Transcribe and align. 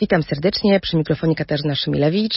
Witam 0.00 0.22
serdecznie 0.22 0.80
przy 0.80 0.96
mikrofonie 0.96 1.34
Katarzyna 1.34 1.74
Szymilewicz. 1.74 2.34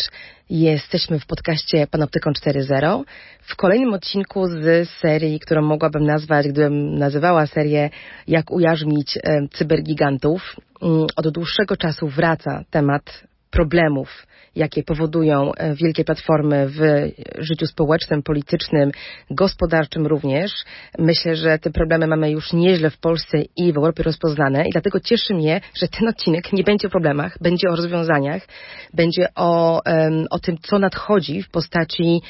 Jesteśmy 0.50 1.20
w 1.20 1.26
podcaście 1.26 1.88
Panoptykon 1.88 2.34
4.0 2.34 3.04
w 3.42 3.56
kolejnym 3.56 3.94
odcinku 3.94 4.48
z 4.48 4.90
serii, 4.90 5.40
którą 5.40 5.62
mogłabym 5.62 6.04
nazwać, 6.04 6.48
gdybym 6.48 6.96
nazywała 6.96 7.48
serię 7.48 7.90
Jak 8.28 8.52
ujarzmić 8.52 9.18
e, 9.18 9.48
cybergigantów. 9.54 10.56
Mm, 10.82 11.08
od 11.16 11.30
dłuższego 11.30 11.78
czasu 11.78 12.08
wraca 12.08 12.64
temat 12.70 13.24
problemów 13.52 14.28
jakie 14.56 14.84
powodują 14.84 15.52
e, 15.54 15.76
wielkie 15.76 16.04
platformy 16.04 16.68
w 16.70 16.80
życiu 17.38 17.68
społecznym, 17.68 18.24
politycznym, 18.24 18.92
gospodarczym 19.32 20.08
również. 20.08 20.52
Myślę, 20.98 21.36
że 21.36 21.60
te 21.60 21.70
problemy 21.72 22.08
mamy 22.08 22.32
już 22.32 22.54
nieźle 22.54 22.90
w 22.90 22.98
Polsce 22.98 23.38
i 23.58 23.74
w 23.74 23.78
Europie 23.78 24.04
rozpoznane 24.04 24.68
i 24.68 24.72
dlatego 24.72 25.00
cieszy 25.00 25.34
mnie, 25.34 25.62
że 25.74 25.88
ten 25.88 26.08
odcinek 26.08 26.54
nie 26.54 26.64
będzie 26.64 26.88
o 26.88 26.92
problemach, 26.92 27.38
będzie 27.42 27.70
o 27.70 27.76
rozwiązaniach, 27.76 28.48
będzie 28.94 29.28
o, 29.36 29.82
o 30.32 30.40
tym, 30.40 30.58
co 30.58 30.80
nadchodzi 30.80 31.44
w 31.44 31.50
postaci 31.50 32.22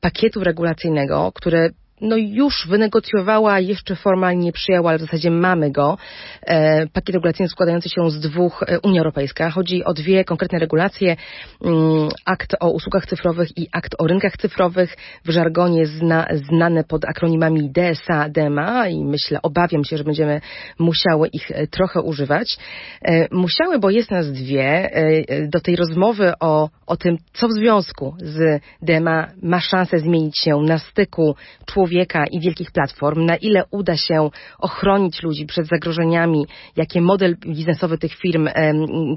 pakietu 0.00 0.44
regulacyjnego, 0.44 1.32
które 1.34 1.68
no 2.04 2.16
już 2.16 2.66
wynegocjowała, 2.68 3.60
jeszcze 3.60 3.96
formalnie 3.96 4.44
nie 4.44 4.52
przyjęła, 4.52 4.90
ale 4.90 4.98
w 4.98 5.02
zasadzie 5.02 5.30
mamy 5.30 5.70
go, 5.70 5.98
e, 6.42 6.86
pakiet 6.86 7.14
regulacyjny 7.14 7.48
składający 7.48 7.88
się 7.88 8.10
z 8.10 8.20
dwóch 8.20 8.62
e, 8.62 8.80
Unia 8.80 9.00
Europejska. 9.00 9.50
Chodzi 9.50 9.84
o 9.84 9.94
dwie 9.94 10.24
konkretne 10.24 10.58
regulacje, 10.58 11.16
mm, 11.64 12.08
akt 12.24 12.56
o 12.60 12.70
usługach 12.70 13.06
cyfrowych 13.06 13.58
i 13.58 13.68
akt 13.72 13.94
o 13.98 14.06
rynkach 14.06 14.36
cyfrowych, 14.36 14.96
w 15.24 15.30
żargonie 15.30 15.86
zna, 15.86 16.26
znane 16.32 16.84
pod 16.84 17.04
akronimami 17.04 17.70
DSA, 17.70 18.28
DMA 18.28 18.88
i 18.88 19.04
myślę, 19.04 19.42
obawiam 19.42 19.84
się, 19.84 19.96
że 19.96 20.04
będziemy 20.04 20.40
musiały 20.78 21.28
ich 21.28 21.50
e, 21.50 21.66
trochę 21.66 22.00
używać. 22.00 22.56
E, 23.02 23.28
musiały, 23.34 23.78
bo 23.78 23.90
jest 23.90 24.10
nas 24.10 24.32
dwie, 24.32 24.90
e, 24.92 25.48
do 25.48 25.60
tej 25.60 25.76
rozmowy 25.76 26.32
o, 26.40 26.70
o 26.86 26.96
tym, 26.96 27.16
co 27.32 27.48
w 27.48 27.52
związku 27.52 28.14
z 28.18 28.60
DMA 28.82 29.30
ma 29.42 29.60
szansę 29.60 29.98
zmienić 29.98 30.38
się 30.38 30.56
na 30.56 30.78
styku 30.78 31.36
człowieka 31.66 31.93
człowieka 31.94 32.24
i 32.30 32.40
wielkich 32.40 32.72
platform, 32.72 33.24
na 33.24 33.36
ile 33.36 33.64
uda 33.70 33.96
się 33.96 34.30
ochronić 34.58 35.22
ludzi 35.22 35.46
przed 35.46 35.66
zagrożeniami, 35.66 36.46
jakie 36.76 37.00
model 37.00 37.36
biznesowy 37.46 37.98
tych 37.98 38.14
firm 38.14 38.48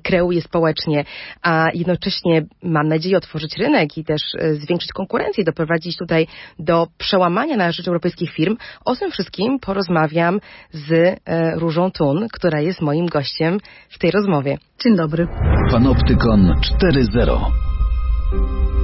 kreuje 0.03 0.41
społecznie, 0.41 1.05
a 1.41 1.67
jednocześnie 1.73 2.45
mam 2.63 2.87
nadzieję 2.87 3.17
otworzyć 3.17 3.57
rynek 3.57 3.97
i 3.97 4.03
też 4.03 4.21
e, 4.39 4.55
zwiększyć 4.55 4.91
konkurencję, 4.93 5.43
doprowadzić 5.43 5.97
tutaj 5.97 6.27
do 6.59 6.87
przełamania 6.97 7.57
na 7.57 7.71
rzecz 7.71 7.87
europejskich 7.87 8.31
firm. 8.31 8.57
O 8.85 8.95
tym 8.95 9.11
wszystkim 9.11 9.59
porozmawiam 9.59 10.39
z 10.71 10.91
e, 10.91 11.17
Różą 11.55 11.91
Tun, 11.91 12.27
która 12.33 12.61
jest 12.61 12.81
moim 12.81 13.05
gościem 13.05 13.59
w 13.89 13.99
tej 13.99 14.11
rozmowie. 14.11 14.57
Dzień 14.83 14.95
dobry. 14.95 15.27
Panoptykon 15.71 16.53
4.0 16.83 17.51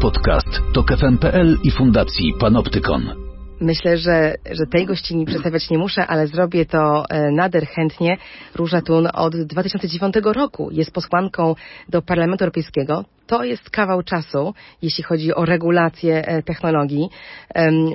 Podcast 0.02 0.61
TOK 0.73 0.88
FM.pl 0.97 1.58
i 1.64 1.71
Fundacji 1.71 2.33
Panoptykon. 2.39 3.23
Myślę, 3.64 3.97
że, 3.97 4.36
że 4.52 4.66
tej 4.67 4.86
gościni 4.86 5.25
przedstawiać 5.25 5.69
nie 5.69 5.78
muszę, 5.78 6.08
ale 6.08 6.28
zrobię 6.28 6.66
to 6.66 7.03
e, 7.09 7.31
nader 7.31 7.67
chętnie. 7.67 8.17
Róża 8.55 8.81
Tun 8.81 9.08
od 9.14 9.36
2009 9.36 10.16
roku 10.23 10.70
jest 10.72 10.92
posłanką 10.92 11.55
do 11.89 12.02
Parlamentu 12.02 12.44
Europejskiego 12.44 13.05
to 13.28 13.44
jest 13.44 13.70
kawał 13.70 14.04
czasu, 14.04 14.54
jeśli 14.82 15.04
chodzi 15.04 15.36
o 15.36 15.46
regulację 15.46 16.28
e, 16.28 16.44
technologii. 16.44 17.10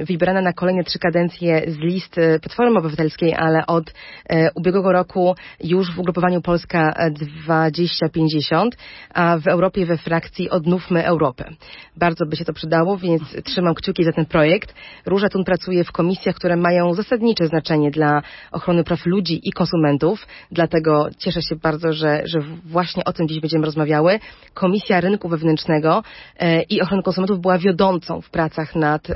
Wybrana 0.00 0.40
na 0.40 0.52
kolejne 0.52 0.84
trzy 0.84 0.98
kadencje 0.98 1.62
z 1.66 1.78
list 1.78 2.18
e, 2.18 2.38
Platformy 2.40 2.78
Obywatelskiej, 2.78 3.34
ale 3.34 3.66
od 3.66 3.94
e, 4.28 4.50
ubiegłego 4.54 4.92
roku 4.92 5.34
już 5.64 5.94
w 5.94 5.98
ugrupowaniu 5.98 6.40
Polska 6.42 6.94
2050, 7.10 8.76
a 9.14 9.38
w 9.38 9.46
Europie 9.46 9.86
we 9.86 9.96
frakcji 9.96 10.50
Odnówmy 10.50 11.04
Europę. 11.04 11.50
Bardzo 11.96 12.26
by 12.26 12.36
się 12.36 12.44
to 12.44 12.52
przydało, 12.52 12.96
więc 12.96 13.22
trzymam 13.44 13.74
kciuki 13.74 14.04
za 14.04 14.12
ten 14.12 14.26
projekt. 14.26 14.74
Róża 15.06 15.28
Tun 15.28 15.44
pracuje 15.44 15.84
w 15.84 15.92
komisjach, 15.92 16.34
które 16.34 16.56
mają 16.56 16.94
zasadnicze 16.94 17.46
znaczenie 17.46 17.90
dla 17.90 18.22
ochrony 18.52 18.84
praw 18.84 19.06
ludzi 19.06 19.40
i 19.42 19.52
konsumentów, 19.52 20.26
dlatego 20.52 21.08
cieszę 21.18 21.42
się 21.42 21.56
bardzo, 21.56 21.92
że, 21.92 22.22
że 22.24 22.40
właśnie 22.64 23.04
o 23.04 23.12
tym 23.12 23.28
dziś 23.28 23.40
będziemy 23.40 23.64
rozmawiały. 23.64 24.18
Komisja 24.54 25.00
Rynku 25.00 25.17
rynku 25.18 25.28
wewnętrznego 25.28 26.02
e, 26.38 26.62
i 26.62 26.80
ochrony 26.80 27.02
konsumentów 27.02 27.40
była 27.40 27.58
wiodącą 27.58 28.20
w 28.20 28.30
pracach 28.30 28.74
nad, 28.76 29.08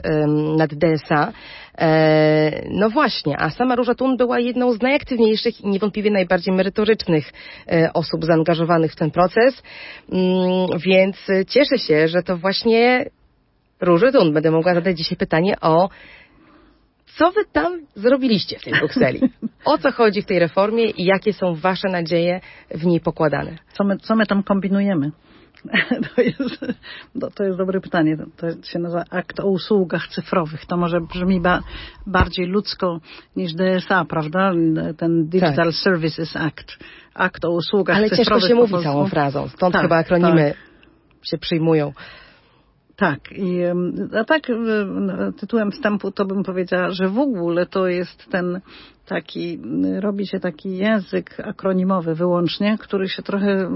nad 0.57 0.75
DSA. 0.75 1.33
E, 1.79 2.63
no 2.71 2.91
właśnie, 2.91 3.37
a 3.41 3.51
sama 3.51 3.77
Róża 3.77 3.95
Tun 3.95 4.17
była 4.17 4.39
jedną 4.39 4.73
z 4.73 4.83
najaktywniejszych 4.83 5.61
i 5.61 5.69
niewątpliwie 5.69 6.11
najbardziej 6.11 6.55
merytorycznych 6.55 7.33
e, 7.69 7.93
osób 7.93 8.25
zaangażowanych 8.25 8.93
w 8.93 8.97
ten 8.97 9.11
proces, 9.11 9.63
mm, 10.13 10.79
więc 10.87 11.17
cieszę 11.49 11.79
się, 11.79 12.09
że 12.09 12.23
to 12.23 12.37
właśnie 12.37 13.11
Róży 13.81 14.13
Tun 14.13 14.33
będę 14.33 14.51
mogła 14.51 14.75
zadać 14.75 14.99
dzisiaj 14.99 15.19
pytanie 15.19 15.55
o 15.61 15.89
co 17.19 17.33
wy 17.33 17.41
tam 17.53 17.87
zrobiliście 17.95 18.59
w 18.59 18.65
tej 18.65 18.73
Brukseli? 18.73 19.21
O 19.65 19.79
co 19.79 19.93
chodzi 19.93 20.23
w 20.23 20.27
tej 20.27 20.39
reformie 20.39 20.85
i 20.85 21.05
jakie 21.05 21.33
są 21.33 21.55
wasze 21.55 21.89
nadzieje 21.89 22.41
w 22.71 22.87
niej 22.87 23.01
pokładane? 23.01 23.59
Co 23.73 23.85
my, 23.85 23.97
co 23.97 24.17
my 24.17 24.27
tam 24.27 24.43
kombinujemy? 24.43 25.11
To 26.17 26.23
jest, 26.23 26.65
to 27.35 27.45
jest 27.45 27.59
dobre 27.59 27.81
pytanie. 27.81 28.17
To 28.37 28.47
się 28.63 28.79
nazywa 28.79 29.05
akt 29.11 29.41
o 29.41 29.47
usługach 29.47 30.09
cyfrowych. 30.09 30.67
To 30.67 30.77
może 30.77 31.01
brzmi 31.01 31.41
ba, 31.41 31.63
bardziej 32.07 32.47
ludzko 32.47 33.01
niż 33.37 33.53
DSA, 33.55 34.05
prawda? 34.05 34.53
Ten 34.97 35.29
Digital 35.29 35.67
tak. 35.67 35.75
Services 35.75 36.37
Act. 36.37 36.79
Akt 37.15 37.45
o 37.45 37.51
usługach 37.51 37.97
Ale 37.97 38.11
cyfrowych. 38.11 38.33
Ale 38.33 38.41
ciężko 38.41 38.49
się 38.49 38.73
mówi 38.73 38.85
całą 38.85 39.07
frazą. 39.07 39.49
Stąd 39.49 39.73
tak, 39.73 39.83
chyba 39.83 39.97
akronimy 39.97 40.55
tak. 40.55 41.27
się 41.27 41.39
przyjmują. 41.39 41.93
Tak, 42.97 43.33
i 43.33 43.61
a 44.21 44.25
tak 44.25 44.43
tytułem 45.41 45.73
wstępu 45.73 46.11
to 46.11 46.25
bym 46.25 46.43
powiedziała, 46.43 46.91
że 46.91 47.09
w 47.09 47.19
ogóle 47.19 47.67
to 47.67 47.87
jest 47.87 48.31
ten 48.31 48.61
taki, 49.07 49.61
robi 50.01 50.27
się 50.27 50.41
taki 50.41 50.77
język 50.77 51.37
akronimowy 51.45 52.15
wyłącznie, 52.15 52.79
który 52.81 53.09
się 53.09 53.23
trochę 53.23 53.69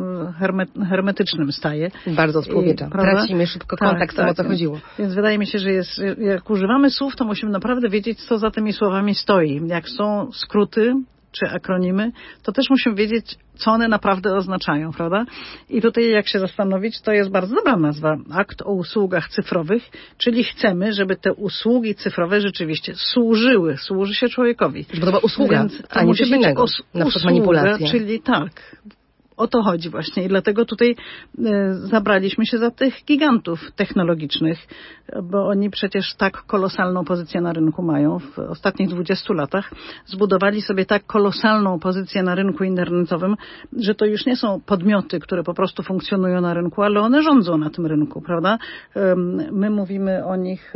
hermetycznym 0.88 1.52
staje. 1.52 1.90
Bardzo 2.06 2.42
człowiecza. 2.42 2.90
Tracimy 2.90 3.46
szybko 3.46 3.76
tak, 3.76 3.90
kontakt, 3.90 4.16
tak, 4.16 4.30
o 4.30 4.34
co 4.34 4.44
chodziło. 4.44 4.78
Więc 4.98 5.14
wydaje 5.14 5.38
mi 5.38 5.46
się, 5.46 5.58
że 5.58 5.72
jest, 5.72 6.00
jak 6.18 6.50
używamy 6.50 6.90
słów, 6.90 7.16
to 7.16 7.24
musimy 7.24 7.52
naprawdę 7.52 7.88
wiedzieć, 7.88 8.24
co 8.24 8.38
za 8.38 8.50
tymi 8.50 8.72
słowami 8.72 9.14
stoi. 9.14 9.60
Jak 9.66 9.88
są 9.88 10.32
skróty, 10.32 10.94
czy 11.38 11.50
akronimy, 11.50 12.12
to 12.42 12.52
też 12.52 12.70
musimy 12.70 12.94
wiedzieć, 12.94 13.36
co 13.54 13.70
one 13.70 13.88
naprawdę 13.88 14.34
oznaczają, 14.34 14.92
prawda? 14.92 15.24
I 15.70 15.82
tutaj, 15.82 16.10
jak 16.10 16.28
się 16.28 16.38
zastanowić, 16.38 17.00
to 17.00 17.12
jest 17.12 17.30
bardzo 17.30 17.54
dobra 17.54 17.76
nazwa. 17.76 18.16
Akt 18.30 18.62
o 18.62 18.72
usługach 18.72 19.28
cyfrowych, 19.28 19.90
czyli 20.18 20.44
chcemy, 20.44 20.92
żeby 20.92 21.16
te 21.16 21.32
usługi 21.32 21.94
cyfrowe 21.94 22.40
rzeczywiście 22.40 22.94
służyły, 22.94 23.76
służy 23.76 24.14
się 24.14 24.28
człowiekowi. 24.28 24.86
Żeby 24.92 25.06
to 25.06 25.12
była 25.12 25.22
usługa, 25.22 25.58
Więc 25.58 25.82
a 25.90 26.00
nie 26.00 26.06
musi 26.06 26.30
być 26.30 26.46
przykład 27.06 27.24
manipulacja. 27.24 27.90
Czyli 27.90 28.20
tak, 28.20 28.76
o 29.36 29.46
to 29.46 29.62
chodzi 29.62 29.90
właśnie 29.90 30.24
i 30.24 30.28
dlatego 30.28 30.64
tutaj 30.64 30.96
e, 31.44 31.74
zabraliśmy 31.74 32.46
się 32.46 32.58
za 32.58 32.70
tych 32.70 33.04
gigantów 33.04 33.72
technologicznych, 33.76 34.58
bo 35.22 35.46
oni 35.46 35.70
przecież 35.70 36.14
tak 36.14 36.42
kolosalną 36.46 37.04
pozycję 37.04 37.40
na 37.40 37.52
rynku 37.52 37.82
mają. 37.82 38.18
W 38.18 38.38
ostatnich 38.38 38.88
20 38.88 39.34
latach 39.34 39.70
zbudowali 40.06 40.62
sobie 40.62 40.86
tak 40.86 41.06
kolosalną 41.06 41.78
pozycję 41.78 42.22
na 42.22 42.34
rynku 42.34 42.64
internetowym, 42.64 43.36
że 43.78 43.94
to 43.94 44.04
już 44.04 44.26
nie 44.26 44.36
są 44.36 44.60
podmioty, 44.60 45.20
które 45.20 45.42
po 45.42 45.54
prostu 45.54 45.82
funkcjonują 45.82 46.40
na 46.40 46.54
rynku, 46.54 46.82
ale 46.82 47.00
one 47.00 47.22
rządzą 47.22 47.58
na 47.58 47.70
tym 47.70 47.86
rynku, 47.86 48.20
prawda? 48.20 48.58
My 49.52 49.70
mówimy 49.70 50.24
o 50.24 50.36
nich 50.36 50.74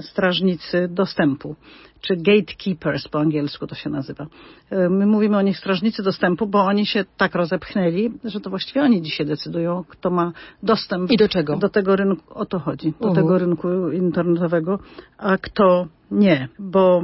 strażnicy 0.00 0.88
dostępu 0.90 1.56
czy 2.02 2.16
gatekeepers 2.16 3.08
po 3.08 3.20
angielsku 3.20 3.66
to 3.66 3.74
się 3.74 3.90
nazywa. 3.90 4.26
E, 4.70 4.88
my 4.88 5.06
mówimy 5.06 5.36
o 5.36 5.42
nich 5.42 5.58
strażnicy 5.58 6.02
dostępu, 6.02 6.46
bo 6.46 6.64
oni 6.64 6.86
się 6.86 7.04
tak 7.16 7.34
rozepchnęli, 7.34 8.12
że 8.24 8.40
to 8.40 8.50
właściwie 8.50 8.82
oni 8.82 9.02
dzisiaj 9.02 9.26
decydują, 9.26 9.84
kto 9.88 10.10
ma 10.10 10.32
dostęp 10.62 11.10
I 11.10 11.16
do, 11.16 11.28
czego? 11.28 11.56
do 11.56 11.68
tego 11.68 11.96
rynku, 11.96 12.38
o 12.38 12.46
to 12.46 12.58
chodzi, 12.58 12.92
do 13.00 13.06
uh 13.08 13.12
-huh. 13.12 13.14
tego 13.14 13.38
rynku 13.38 13.90
internetowego, 13.90 14.78
a 15.18 15.38
kto 15.38 15.86
nie, 16.10 16.48
bo 16.58 17.02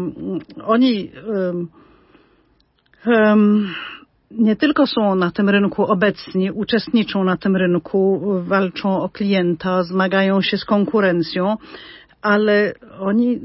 oni 0.64 1.10
um, 1.28 1.68
um, 3.06 3.68
nie 4.30 4.56
tylko 4.56 4.86
są 4.86 5.14
na 5.14 5.30
tym 5.30 5.48
rynku 5.48 5.84
obecni, 5.84 6.50
uczestniczą 6.50 7.24
na 7.24 7.36
tym 7.36 7.56
rynku, 7.56 8.22
walczą 8.42 9.02
o 9.02 9.08
klienta, 9.08 9.82
zmagają 9.82 10.42
się 10.42 10.58
z 10.58 10.64
konkurencją, 10.64 11.56
ale 12.22 12.72
oni, 13.00 13.40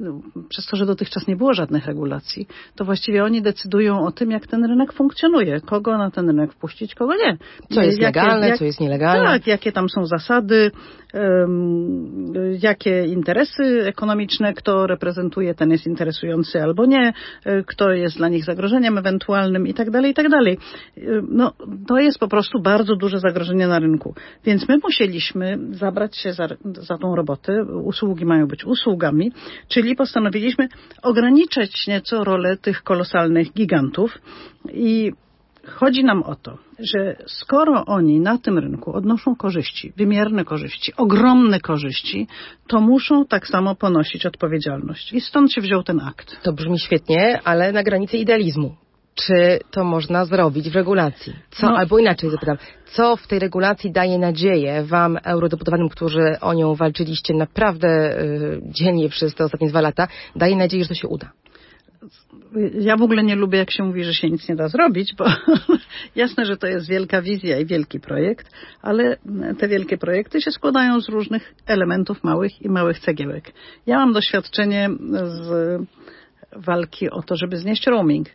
przez 0.50 0.66
to, 0.66 0.78
że 0.78 0.86
dotychczas 0.86 1.28
nie 1.28 1.36
było 1.36 1.54
żadnych 1.54 1.86
regulacji, 1.86 2.48
to 2.76 2.86
właściwie 2.86 3.24
oni 3.24 3.42
decydują 3.42 4.06
o 4.06 4.12
tym, 4.12 4.32
jak 4.32 4.48
ten 4.48 4.66
rynek 4.66 4.94
funkcjonuje, 4.94 5.62
kogo 5.62 5.98
na 5.98 6.12
ten 6.12 6.28
rynek 6.28 6.54
wpuścić, 6.54 6.96
kogo 6.96 7.16
nie. 7.16 7.38
Co 7.72 7.82
jest 7.82 8.00
jakie, 8.00 8.20
legalne, 8.20 8.50
jak, 8.50 8.58
co 8.60 8.66
jest 8.66 8.80
nielegalne. 8.80 9.26
Tak, 9.26 9.48
jakie 9.48 9.72
tam 9.72 9.90
są 9.90 10.06
zasady, 10.06 10.72
jakie 12.60 13.06
interesy 13.06 13.64
ekonomiczne, 13.86 14.54
kto 14.54 14.88
reprezentuje, 14.88 15.56
ten 15.56 15.72
jest 15.72 15.88
interesujący 15.88 16.64
albo 16.64 16.86
nie, 16.86 17.14
e, 17.46 17.64
kto 17.64 17.92
jest 17.92 18.18
dla 18.18 18.30
nich 18.30 18.46
zagrożeniem 18.46 18.98
ewentualnym 18.98 19.68
i 19.68 19.74
tak 19.74 19.90
dalej, 19.90 20.12
i 20.12 20.14
tak 20.14 20.30
dalej. 20.30 20.58
E, 20.98 21.02
no, 21.30 21.54
to 21.88 21.98
jest 22.00 22.20
po 22.20 22.28
prostu 22.28 22.62
bardzo 22.62 22.96
duże 22.96 23.20
zagrożenie 23.20 23.68
na 23.68 23.80
rynku. 23.80 24.16
Więc 24.46 24.70
my 24.70 24.78
musieliśmy 24.84 25.58
zabrać 25.72 26.18
się 26.18 26.34
za, 26.34 26.48
za 26.66 26.98
tą 26.98 27.16
robotę. 27.16 27.64
Usługi 27.64 28.26
mają 28.26 28.48
być 28.48 28.66
usługami, 28.66 29.32
czyli 29.68 29.96
postanowiliśmy 29.96 30.68
ograniczyć 31.02 31.88
nieco 31.88 32.24
rolę 32.24 32.58
tych 32.58 32.84
kolosalnych 32.84 33.54
gigantów 33.54 34.18
i 34.74 35.12
Chodzi 35.68 36.04
nam 36.04 36.24
o 36.24 36.36
to, 36.36 36.58
że 36.80 37.16
skoro 37.28 37.86
oni 37.86 38.20
na 38.20 38.38
tym 38.38 38.60
rynku 38.60 38.94
odnoszą 38.94 39.36
korzyści, 39.36 39.94
wymierne 39.98 40.46
korzyści, 40.46 40.94
ogromne 40.98 41.60
korzyści, 41.60 42.28
to 42.68 42.82
muszą 42.82 43.26
tak 43.26 43.48
samo 43.48 43.76
ponosić 43.76 44.26
odpowiedzialność. 44.26 45.14
I 45.14 45.22
stąd 45.22 45.52
się 45.52 45.62
wziął 45.62 45.84
ten 45.84 46.00
akt. 46.00 46.44
To 46.44 46.54
brzmi 46.54 46.80
świetnie, 46.80 47.40
ale 47.44 47.72
na 47.72 47.84
granicy 47.84 48.18
idealizmu. 48.18 48.76
Czy 49.16 49.60
to 49.72 49.84
można 49.84 50.26
zrobić 50.26 50.70
w 50.70 50.76
regulacji? 50.76 51.34
Co, 51.52 51.70
no. 51.70 51.78
albo 51.78 52.00
inaczej 52.00 52.30
zapytam, 52.30 52.58
co 52.86 53.16
w 53.16 53.28
tej 53.28 53.40
regulacji 53.40 53.92
daje 53.92 54.18
nadzieję 54.20 54.84
Wam, 54.84 55.18
eurodeputowanym, 55.24 55.90
którzy 55.90 56.40
o 56.42 56.54
nią 56.54 56.76
walczyliście 56.76 57.34
naprawdę 57.34 58.20
y, 58.20 58.62
dziennie 58.66 59.10
przez 59.10 59.36
te 59.36 59.44
ostatnie 59.46 59.70
dwa 59.70 59.82
lata, 59.82 60.08
daje 60.36 60.56
nadzieję, 60.56 60.84
że 60.84 60.90
to 60.90 60.96
się 60.96 61.08
uda? 61.08 61.32
Ja 62.80 62.98
w 62.98 63.02
ogóle 63.02 63.24
nie 63.24 63.36
lubię, 63.36 63.60
jak 63.60 63.72
się 63.72 63.84
mówi, 63.84 64.04
że 64.04 64.14
się 64.14 64.30
nic 64.30 64.50
nie 64.50 64.56
da 64.56 64.68
zrobić, 64.68 65.16
bo 65.18 65.26
jasne, 66.16 66.46
że 66.46 66.58
to 66.58 66.68
jest 66.68 66.88
wielka 66.90 67.22
wizja 67.22 67.60
i 67.60 67.66
wielki 67.66 68.00
projekt, 68.00 68.50
ale 68.82 69.18
te 69.58 69.68
wielkie 69.68 69.98
projekty 69.98 70.42
się 70.42 70.52
składają 70.52 71.02
z 71.02 71.10
różnych 71.10 71.56
elementów 71.66 72.24
małych 72.24 72.62
i 72.62 72.70
małych 72.70 73.00
cegiełek. 73.00 73.52
Ja 73.86 73.98
mam 73.98 74.14
doświadczenie 74.14 74.90
z 75.26 75.82
walki 76.56 77.10
o 77.10 77.22
to, 77.22 77.36
żeby 77.36 77.58
znieść 77.58 77.88
roaming. 77.88 78.28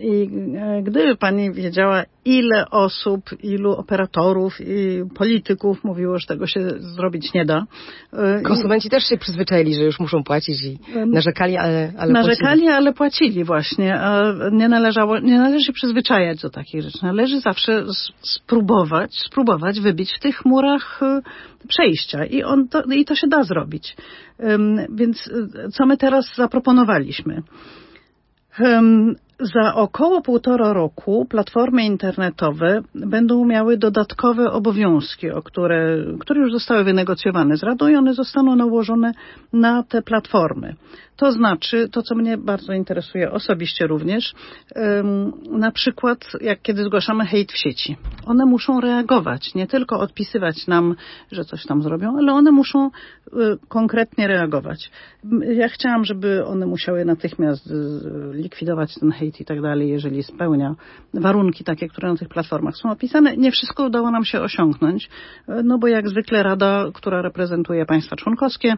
I 0.00 0.30
e, 0.56 0.82
gdyby 0.82 1.16
pani 1.16 1.52
wiedziała, 1.52 2.04
ile 2.24 2.70
osób, 2.70 3.22
ilu 3.42 3.72
operatorów 3.72 4.60
i 4.60 5.02
polityków 5.14 5.84
mówiło, 5.84 6.18
że 6.18 6.26
tego 6.26 6.46
się 6.46 6.60
zrobić 6.78 7.34
nie 7.34 7.44
da. 7.44 7.64
E, 8.12 8.42
Konsumenci 8.42 8.86
I... 8.88 8.90
też 8.90 9.04
się 9.04 9.16
przyzwyczaili, 9.16 9.74
że 9.74 9.84
już 9.84 10.00
muszą 10.00 10.24
płacić 10.24 10.62
i 10.62 10.78
narzekali, 11.06 11.56
ale, 11.56 11.92
ale 11.98 12.12
Narzekali, 12.12 12.40
płacili. 12.60 12.68
ale 12.68 12.92
płacili 12.92 13.44
właśnie. 13.44 14.00
Nie 14.52 14.68
należało, 14.68 15.18
nie 15.18 15.38
należy 15.38 15.64
się 15.64 15.72
przyzwyczajać 15.72 16.40
do 16.42 16.50
takich 16.50 16.82
rzeczy. 16.82 16.98
Należy 17.02 17.40
zawsze 17.40 17.84
spróbować, 18.22 19.14
spróbować 19.14 19.80
wybić 19.80 20.12
w 20.12 20.20
tych 20.20 20.44
murach 20.44 21.00
e, 21.02 21.20
przejścia 21.68 22.24
i, 22.24 22.42
on 22.42 22.68
to, 22.68 22.82
i 22.82 23.04
to 23.04 23.14
się 23.14 23.26
da 23.26 23.42
zrobić. 23.42 23.96
Więc 24.90 25.30
co 25.72 25.86
my 25.86 25.96
teraz 25.96 26.34
zaproponowaliśmy? 26.36 27.42
Za 29.40 29.74
około 29.74 30.22
półtora 30.22 30.72
roku 30.72 31.26
platformy 31.30 31.84
internetowe 31.84 32.82
będą 32.94 33.44
miały 33.44 33.76
dodatkowe 33.76 34.50
obowiązki, 34.50 35.30
o 35.30 35.42
które, 35.42 36.04
które 36.20 36.40
już 36.40 36.52
zostały 36.52 36.84
wynegocjowane 36.84 37.56
z 37.56 37.62
Radą 37.62 37.88
i 37.88 37.96
one 37.96 38.14
zostaną 38.14 38.56
nałożone 38.56 39.12
na 39.52 39.82
te 39.82 40.02
platformy. 40.02 40.74
To 41.16 41.32
znaczy, 41.32 41.88
to 41.88 42.02
co 42.02 42.14
mnie 42.14 42.36
bardzo 42.36 42.72
interesuje 42.72 43.30
osobiście 43.32 43.86
również, 43.86 44.34
na 45.50 45.70
przykład 45.70 46.18
jak 46.40 46.62
kiedy 46.62 46.84
zgłaszamy 46.84 47.26
hejt 47.26 47.52
w 47.52 47.56
sieci. 47.56 47.96
One 48.26 48.46
muszą 48.46 48.80
reagować, 48.80 49.54
nie 49.54 49.66
tylko 49.66 50.00
odpisywać 50.00 50.66
nam, 50.66 50.94
że 51.32 51.44
coś 51.44 51.66
tam 51.66 51.82
zrobią, 51.82 52.18
ale 52.18 52.32
one 52.32 52.50
muszą 52.50 52.86
y, 52.86 53.30
konkretnie 53.68 54.28
reagować. 54.28 54.90
Ja 55.40 55.68
chciałam, 55.68 56.04
żeby 56.04 56.46
one 56.46 56.66
musiały 56.66 57.04
natychmiast 57.04 57.66
y, 57.66 57.72
likwidować 58.32 58.94
ten 58.94 59.10
hejt 59.10 59.27
i 59.40 59.44
tak 59.44 59.62
dalej, 59.62 59.88
jeżeli 59.88 60.22
spełnia 60.22 60.74
warunki 61.14 61.64
takie, 61.64 61.88
które 61.88 62.08
na 62.08 62.16
tych 62.16 62.28
platformach 62.28 62.76
są 62.76 62.90
opisane. 62.90 63.36
Nie 63.36 63.50
wszystko 63.50 63.84
udało 63.84 64.10
nam 64.10 64.24
się 64.24 64.40
osiągnąć, 64.40 65.08
no 65.64 65.78
bo 65.78 65.86
jak 65.86 66.08
zwykle 66.08 66.42
Rada, 66.42 66.84
która 66.94 67.22
reprezentuje 67.22 67.86
państwa 67.86 68.16
członkowskie, 68.16 68.74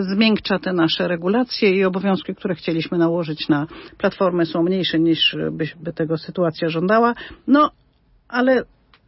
zmiękcza 0.00 0.58
te 0.58 0.72
nasze 0.72 1.08
regulacje 1.08 1.70
i 1.70 1.84
obowiązki, 1.84 2.34
które 2.34 2.54
chcieliśmy 2.54 2.98
nałożyć 2.98 3.48
na 3.48 3.66
platformę 3.98 4.46
są 4.46 4.62
mniejsze 4.62 4.98
niż 4.98 5.36
by, 5.52 5.64
by 5.80 5.92
tego 5.92 6.18
sytuacja 6.18 6.68
żądała. 6.68 7.14
No, 7.46 7.70
ale 8.28 8.64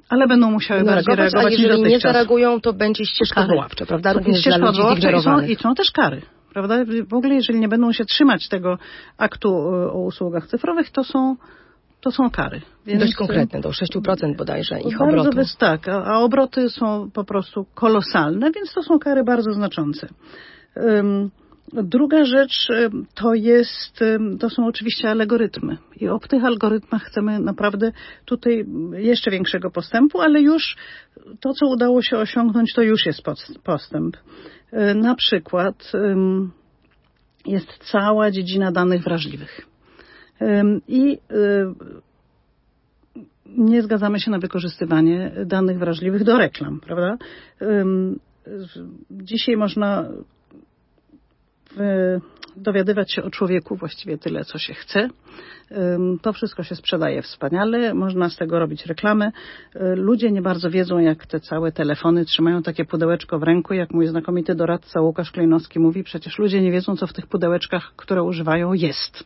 ale 0.09 0.27
będą 0.27 0.50
musiały 0.50 0.83
no, 0.83 0.93
bardziej 0.93 1.17
reagować 1.17 1.47
a 1.47 1.50
jeżeli 1.50 1.83
nie 1.83 2.00
zareagują, 2.00 2.61
to 2.61 2.73
będzie 2.73 3.05
ścieżka 3.05 3.41
odwoławcza, 3.41 3.87
prawda? 3.87 4.12
Również 4.12 4.41
ścieżka 4.41 4.71
ludzi 4.71 5.06
i 5.19 5.23
są, 5.23 5.41
i 5.41 5.56
są 5.56 5.75
też 5.75 5.91
kary. 5.91 6.23
Prawda? 6.56 6.85
W 7.08 7.14
ogóle, 7.14 7.35
jeżeli 7.35 7.61
nie 7.61 7.69
będą 7.69 7.93
się 7.93 8.05
trzymać 8.05 8.49
tego 8.49 8.79
aktu 9.19 9.49
e, 9.49 9.93
o 9.93 9.99
usługach 9.99 10.47
cyfrowych, 10.47 10.91
to 10.91 11.05
są 11.05 11.37
to 12.00 12.11
są 12.11 12.31
kary. 12.31 12.61
Więc 12.87 13.00
Dość 13.00 13.14
konkretne, 13.14 13.61
do 13.61 13.69
6% 13.69 14.37
bodajże 14.37 14.81
ich 14.81 14.99
bardzo 14.99 15.05
obrotu. 15.05 15.37
Bez, 15.37 15.56
tak, 15.56 15.88
a, 15.88 16.05
a 16.05 16.19
obroty 16.19 16.70
są 16.70 17.11
po 17.11 17.25
prostu 17.25 17.67
kolosalne, 17.75 18.50
więc 18.50 18.73
to 18.75 18.82
są 18.82 18.99
kary 18.99 19.25
bardzo 19.25 19.53
znaczące. 19.53 20.08
Um, 20.76 21.31
Druga 21.73 22.25
rzecz 22.25 22.70
y, 22.70 22.91
to 23.14 23.35
jest, 23.35 24.00
to 24.41 24.50
są 24.50 24.67
oczywiście 24.67 25.11
algorytmy. 25.11 25.76
I 26.00 26.09
o 26.09 26.19
tych 26.19 26.44
algorytmach 26.44 27.02
chcemy 27.02 27.38
naprawdę 27.38 27.93
tutaj 28.25 28.64
jeszcze 28.93 29.31
większego 29.31 29.70
postępu, 29.70 30.20
ale 30.20 30.41
już 30.41 30.76
to, 31.41 31.52
co 31.52 31.67
udało 31.67 32.02
się 32.02 32.17
osiągnąć, 32.19 32.73
to 32.75 32.82
już 32.82 33.06
jest 33.06 33.23
postęp. 33.64 34.17
Y, 34.73 34.95
na 34.95 35.15
przykład 35.15 35.93
jest 37.47 37.79
cała 37.93 38.31
dziedzina 38.31 38.73
danych 38.73 39.03
wrażliwych. 39.03 39.67
I 40.89 41.19
nie 43.47 43.83
zgadzamy 43.83 44.21
się 44.21 44.31
na 44.31 44.39
wykorzystywanie 44.39 45.33
danych 45.47 45.79
wrażliwych 45.79 46.25
do 46.25 46.39
reklam, 46.39 46.81
prawda? 46.81 47.19
Dzisiaj 49.11 49.57
można 49.57 50.09
dowiadywać 52.57 53.12
się 53.12 53.23
o 53.23 53.31
człowieku 53.31 53.77
właściwie 53.77 54.19
tyle, 54.19 54.45
co 54.45 54.59
się 54.59 54.75
chce. 54.75 55.09
To 56.23 56.33
wszystko 56.33 56.63
się 56.63 56.75
sprzedaje 56.75 57.23
wspaniale, 57.23 57.95
można 57.95 58.31
z 58.31 58.37
tego 58.37 58.59
robić 58.59 58.87
reklamy. 58.87 59.33
Ludzie 59.97 60.31
nie 60.31 60.43
bardzo 60.43 60.71
wiedzą, 60.71 60.99
jak 60.99 61.27
te 61.27 61.41
całe 61.41 61.73
telefony 61.73 62.25
trzymają 62.25 62.63
takie 62.63 62.85
pudełeczko 62.85 63.39
w 63.39 63.43
ręku, 63.43 63.75
jak 63.75 63.91
mój 63.91 64.07
znakomity 64.07 64.55
doradca 64.55 65.01
Łukasz 65.01 65.31
Klejnowski 65.31 65.79
mówi, 65.79 66.05
przecież 66.05 66.39
ludzie 66.39 66.63
nie 66.63 66.73
wiedzą, 66.73 66.97
co 66.97 67.07
w 67.07 67.13
tych 67.13 67.27
pudełeczkach, 67.27 67.93
które 67.97 68.23
używają, 68.23 68.73
jest. 68.73 69.25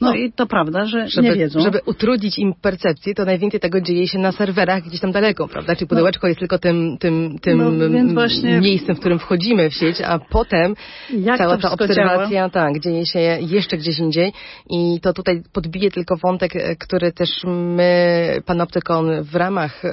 No, 0.00 0.08
no 0.08 0.14
i 0.14 0.32
to 0.32 0.46
prawda, 0.46 0.86
że 0.86 1.08
żeby, 1.08 1.28
nie 1.28 1.34
wiedzą. 1.34 1.60
Żeby 1.60 1.80
utrudnić 1.86 2.38
im 2.38 2.54
percepcję, 2.62 3.14
to 3.14 3.24
najwięcej 3.24 3.60
tego 3.60 3.80
dzieje 3.80 4.08
się 4.08 4.18
na 4.18 4.32
serwerach 4.32 4.82
gdzieś 4.82 5.00
tam 5.00 5.12
daleko, 5.12 5.48
prawda? 5.48 5.76
Czyli 5.76 5.88
pudełeczko 5.88 6.26
no, 6.26 6.28
jest 6.28 6.40
tylko 6.40 6.58
tym, 6.58 6.96
tym, 7.00 7.38
tym 7.38 7.58
no, 8.06 8.14
właśnie... 8.14 8.60
miejscem, 8.60 8.96
w 8.96 9.00
którym 9.00 9.18
wchodzimy 9.18 9.70
w 9.70 9.74
sieć, 9.74 10.00
a 10.00 10.18
potem 10.18 10.74
jak 11.10 11.38
cała 11.38 11.58
ta 11.58 11.70
obserwacja, 11.70 12.28
działa? 12.30 12.50
tak, 12.50 12.80
dzieje 12.80 13.06
się 13.06 13.18
jeszcze 13.40 13.76
gdzieś 13.76 13.98
indziej 13.98 14.32
i 14.70 15.00
to 15.00 15.12
tutaj 15.12 15.42
podbija 15.52 15.81
tylko 15.90 16.16
wątek, 16.16 16.56
e, 16.56 16.76
który 16.76 17.12
też 17.12 17.30
my, 17.44 18.42
Panoptykon, 18.46 19.22
w 19.22 19.34
ramach 19.34 19.84
e, 19.84 19.90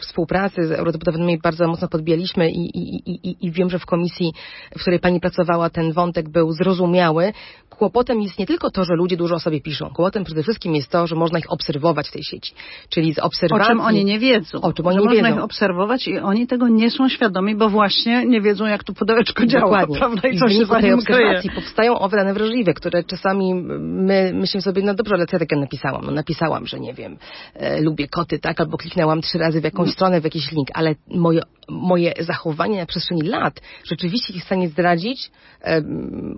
współpracy 0.00 0.66
z 0.66 0.72
eurodeputowanymi 0.72 1.38
bardzo 1.38 1.68
mocno 1.68 1.88
podbijaliśmy 1.88 2.50
i, 2.50 2.78
i, 2.78 3.10
i, 3.28 3.46
i 3.46 3.50
wiem, 3.50 3.70
że 3.70 3.78
w 3.78 3.86
komisji, 3.86 4.32
w 4.78 4.80
której 4.80 5.00
pani 5.00 5.20
pracowała, 5.20 5.70
ten 5.70 5.92
wątek 5.92 6.28
był 6.28 6.52
zrozumiały. 6.52 7.32
Kłopotem 7.68 8.20
jest 8.20 8.38
nie 8.38 8.46
tylko 8.46 8.70
to, 8.70 8.84
że 8.84 8.94
ludzie 8.94 9.16
dużo 9.16 9.34
o 9.34 9.40
sobie 9.40 9.60
piszą. 9.60 9.86
Kłopotem 9.86 10.24
przede 10.24 10.42
wszystkim 10.42 10.74
jest 10.74 10.90
to, 10.90 11.06
że 11.06 11.16
można 11.16 11.38
ich 11.38 11.52
obserwować 11.52 12.08
w 12.08 12.12
tej 12.12 12.22
sieci. 12.24 12.54
Czyli 12.88 13.14
z 13.14 13.18
obserwacji... 13.18 13.66
O 13.66 13.68
czym 13.68 13.80
oni 13.80 14.04
nie 14.04 14.18
wiedzą. 14.18 14.60
O 14.60 14.72
czym 14.72 14.86
oni 14.86 14.96
nie 14.96 15.04
można 15.04 15.22
wiedzą. 15.22 15.36
ich 15.36 15.44
obserwować 15.44 16.08
i 16.08 16.18
oni 16.18 16.46
tego 16.46 16.68
nie 16.68 16.90
są 16.90 17.08
świadomi, 17.08 17.54
bo 17.54 17.68
właśnie 17.68 18.26
nie 18.26 18.40
wiedzą, 18.40 18.66
jak 18.66 18.84
to 18.84 18.92
pudełeczko 18.92 19.46
działa. 19.46 19.64
Dokładnie. 19.64 19.98
Prawda? 20.02 20.28
I, 20.28 20.34
I 20.34 20.38
co 20.38 20.48
się 20.48 20.64
za 20.64 20.80
tej 20.80 20.92
obserwacji 20.92 21.50
kryje. 21.50 21.62
powstają 21.62 21.98
owe 21.98 22.16
dane 22.16 22.34
wrażliwe, 22.34 22.74
które 22.74 23.04
czasami 23.04 23.54
my 23.80 24.32
myślimy 24.34 24.62
sobie, 24.62 24.82
no 24.82 24.94
dobrze, 24.94 25.14
ale 25.14 25.26
takiego 25.38 25.60
napisałam? 25.60 26.04
No 26.04 26.12
napisałam, 26.12 26.66
że 26.66 26.80
nie 26.80 26.94
wiem, 26.94 27.16
e, 27.54 27.80
lubię 27.80 28.08
koty, 28.08 28.38
tak? 28.38 28.60
Albo 28.60 28.76
kliknęłam 28.76 29.20
trzy 29.20 29.38
razy 29.38 29.60
w 29.60 29.64
jakąś 29.64 29.86
no. 29.86 29.92
stronę, 29.92 30.20
w 30.20 30.24
jakiś 30.24 30.52
link, 30.52 30.68
ale 30.74 30.94
moje, 31.08 31.42
moje 31.68 32.14
zachowanie 32.20 32.78
na 32.78 32.86
przestrzeni 32.86 33.22
lat 33.22 33.60
rzeczywiście 33.84 34.32
jest 34.32 34.44
w 34.44 34.46
stanie 34.46 34.68
zdradzić, 34.68 35.30
e, 35.64 35.82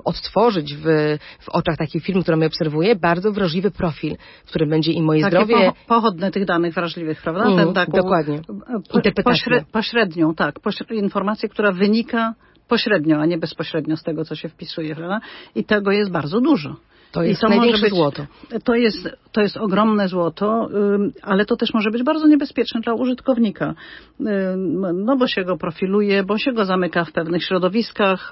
odtworzyć 0.05 0.75
w, 0.75 0.85
w 1.41 1.49
oczach 1.49 1.77
takiej 1.77 2.01
firmy, 2.01 2.23
która 2.23 2.37
mnie 2.37 2.47
obserwuje, 2.47 2.97
bardzo 2.97 3.33
wrażliwy 3.33 3.71
profil, 3.71 4.17
w 4.45 4.49
którym 4.49 4.71
będzie 4.71 4.93
i 4.93 5.03
moje 5.03 5.23
Takie 5.23 5.37
zdrowie... 5.37 5.73
Po, 5.73 5.95
pochodne 5.95 6.31
tych 6.31 6.45
danych 6.45 6.75
wrażliwych, 6.75 7.23
prawda? 7.23 7.45
Mm, 7.45 7.57
Ten 7.57 7.75
taką, 7.75 7.93
dokładnie. 7.93 8.41
Po, 8.47 8.97
Interpretację. 8.97 9.65
Pośrednią, 9.73 10.35
tak. 10.35 10.61
Pośred, 10.61 10.91
informację, 10.91 11.49
która 11.49 11.73
wynika 11.73 12.35
pośrednio, 12.69 13.19
a 13.19 13.27
nie 13.27 13.39
bezpośrednio 13.39 13.97
z 13.97 14.03
tego, 14.03 14.25
co 14.25 14.35
się 14.35 14.49
wpisuje, 14.49 14.97
prawda? 14.97 15.21
I 15.55 15.65
tego 15.65 15.93
jest 15.93 16.11
bardzo 16.11 16.41
dużo. 16.41 16.77
To 17.15 17.23
jest 17.23 17.41
to 17.41 17.49
największe 17.49 17.83
być, 17.83 17.95
złoto. 17.95 18.27
To 18.65 18.75
jest, 18.75 19.09
to 19.33 19.41
jest 19.41 19.57
ogromne 19.57 20.09
złoto, 20.09 20.69
ale 21.23 21.45
to 21.45 21.57
też 21.57 21.75
może 21.75 21.91
być 21.91 22.03
bardzo 22.03 22.27
niebezpieczne 22.27 22.81
dla 22.81 22.95
użytkownika. 22.95 23.75
No 24.95 25.17
bo 25.17 25.27
się 25.27 25.45
go 25.45 25.57
profiluje, 25.57 26.25
bo 26.25 26.39
się 26.39 26.53
go 26.53 26.65
zamyka 26.65 27.05
w 27.05 27.13
pewnych 27.13 27.45
środowiskach, 27.45 28.31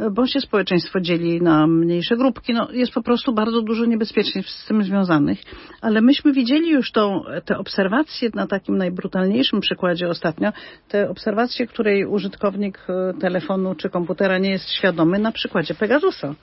y, 0.00 0.10
bo 0.10 0.26
się 0.26 0.40
społeczeństwo 0.40 1.00
dzieli 1.00 1.42
na 1.42 1.66
mniejsze 1.66 2.16
grupki. 2.16 2.52
No, 2.52 2.68
jest 2.72 2.92
po 2.92 3.02
prostu 3.02 3.32
bardzo 3.32 3.62
dużo 3.62 3.84
niebezpieczeństw 3.84 4.52
z 4.52 4.66
tym 4.66 4.82
związanych. 4.82 5.38
Ale 5.80 6.00
myśmy 6.00 6.32
widzieli 6.32 6.70
już 6.70 6.92
tą, 6.92 7.22
te 7.44 7.58
obserwacje 7.58 8.30
na 8.34 8.46
takim 8.46 8.78
najbrutalniejszym 8.78 9.60
przykładzie 9.60 10.08
ostatnio, 10.08 10.52
te 10.88 11.10
obserwacje, 11.10 11.66
której 11.66 12.06
użytkownik 12.06 12.78
y, 12.78 13.20
telefonu 13.20 13.74
czy 13.74 13.90
komputera 13.90 14.38
nie 14.38 14.50
jest 14.50 14.70
świadomy 14.70 15.18
na 15.18 15.32
przykładzie 15.32 15.74
Pegasusa. 15.74 16.34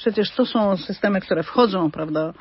Przecież 0.00 0.30
to 0.30 0.46
są 0.46 0.76
systemy, 0.76 1.20
które 1.20 1.42
wchodzą, 1.42 1.90
prawda, 1.90 2.32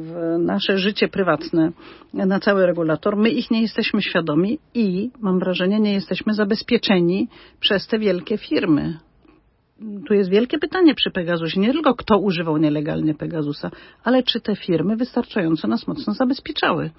w 0.00 0.36
nasze 0.38 0.78
życie 0.78 1.08
prywatne 1.08 1.72
na 2.14 2.40
cały 2.40 2.66
regulator. 2.66 3.16
My 3.16 3.30
ich 3.30 3.50
nie 3.50 3.62
jesteśmy 3.62 4.02
świadomi 4.02 4.58
i, 4.74 5.10
mam 5.20 5.38
wrażenie, 5.38 5.80
nie 5.80 5.92
jesteśmy 5.92 6.34
zabezpieczeni 6.34 7.28
przez 7.60 7.86
te 7.86 7.98
wielkie 7.98 8.38
firmy 8.38 8.98
tu 10.06 10.14
jest 10.14 10.30
wielkie 10.30 10.58
pytanie 10.58 10.94
przy 10.94 11.10
Pegasusie. 11.10 11.60
Nie 11.60 11.72
tylko 11.72 11.94
kto 11.94 12.18
używał 12.18 12.56
nielegalnie 12.56 13.14
Pegasusa, 13.14 13.70
ale 14.04 14.22
czy 14.22 14.40
te 14.40 14.56
firmy 14.56 14.96
wystarczająco 14.96 15.68
nas 15.68 15.86
mocno 15.86 16.14
zabezpieczały. 16.14 16.90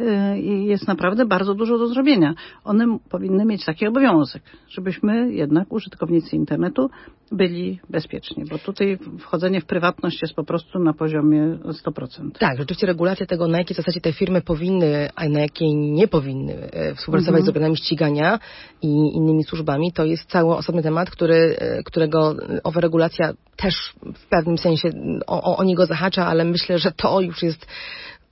Y, 0.00 0.38
I 0.38 0.64
jest 0.64 0.88
naprawdę 0.88 1.26
bardzo 1.26 1.54
dużo 1.54 1.78
do 1.78 1.86
zrobienia. 1.86 2.34
One 2.64 2.98
powinny 3.10 3.44
mieć 3.44 3.64
taki 3.64 3.86
obowiązek, 3.86 4.42
żebyśmy 4.68 5.32
jednak 5.32 5.72
użytkownicy 5.72 6.36
internetu 6.36 6.90
byli 7.32 7.80
bezpieczni, 7.90 8.44
bo 8.50 8.58
tutaj 8.58 8.98
wchodzenie 9.18 9.60
w 9.60 9.64
prywatność 9.64 10.22
jest 10.22 10.34
po 10.34 10.44
prostu 10.44 10.78
na 10.78 10.92
poziomie 10.92 11.58
100%. 11.64 12.30
Tak, 12.38 12.58
rzeczywiście 12.58 12.86
regulacja 12.86 13.26
tego, 13.26 13.48
na 13.48 13.58
jakiej 13.58 13.76
zasadzie 13.76 14.00
te 14.00 14.12
firmy 14.12 14.40
powinny, 14.40 15.08
a 15.16 15.28
na 15.28 15.40
jakiej 15.40 15.74
nie 15.74 16.08
powinny 16.08 16.54
e, 16.54 16.94
współpracować 16.94 17.40
mhm. 17.40 17.44
z 17.46 17.48
organami 17.48 17.76
ścigania 17.76 18.38
i 18.82 18.88
innymi 19.14 19.44
służbami, 19.44 19.92
to 19.92 20.04
jest 20.04 20.30
cały 20.30 20.56
osobny 20.56 20.82
temat, 20.82 21.10
który, 21.10 21.56
e, 21.58 21.82
którego 21.82 22.36
owa 22.64 22.80
regulacja 22.80 23.32
też 23.56 23.74
w 24.14 24.28
pewnym 24.28 24.58
sensie 24.58 24.90
o, 25.26 25.56
o 25.56 25.64
niego 25.64 25.86
zahacza, 25.86 26.26
ale 26.26 26.44
myślę, 26.44 26.78
że 26.78 26.92
to 26.92 27.20
już 27.20 27.42
jest 27.42 27.66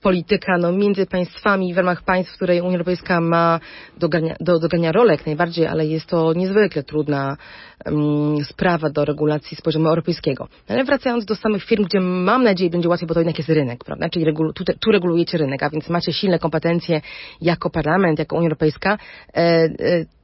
polityka 0.01 0.57
no, 0.57 0.71
między 0.71 1.05
państwami 1.05 1.73
w 1.73 1.77
ramach 1.77 2.03
państw, 2.03 2.33
w 2.33 2.35
której 2.35 2.61
Unia 2.61 2.71
Europejska 2.71 3.21
ma 3.21 3.59
do, 3.97 4.07
do 4.39 4.59
dogania 4.59 4.91
rolę 4.91 5.11
jak 5.13 5.25
najbardziej, 5.25 5.67
ale 5.67 5.87
jest 5.87 6.05
to 6.05 6.33
niezwykle 6.33 6.83
trudna 6.83 7.37
um, 7.85 8.45
sprawa 8.45 8.89
do 8.89 9.05
regulacji 9.05 9.57
z 9.57 9.61
poziomu 9.61 9.87
europejskiego. 9.87 10.47
Ale 10.67 10.83
wracając 10.83 11.25
do 11.25 11.35
samych 11.35 11.63
firm, 11.63 11.83
gdzie 11.83 11.99
mam 11.99 12.43
nadzieję 12.43 12.69
będzie 12.69 12.89
łatwiej, 12.89 13.07
bo 13.07 13.13
to 13.13 13.19
jednak 13.19 13.37
jest 13.37 13.49
rynek, 13.49 13.83
prawda? 13.83 14.09
Czyli 14.09 14.25
tu, 14.55 14.63
tu, 14.79 14.91
regulujecie 14.91 15.37
rynek, 15.37 15.63
a 15.63 15.69
więc 15.69 15.89
macie 15.89 16.13
silne 16.13 16.39
kompetencje 16.39 17.01
jako 17.41 17.69
parlament, 17.69 18.19
jako 18.19 18.35
Unia 18.35 18.45
Europejska. 18.47 18.97
E, 19.33 19.39
e, 19.39 19.69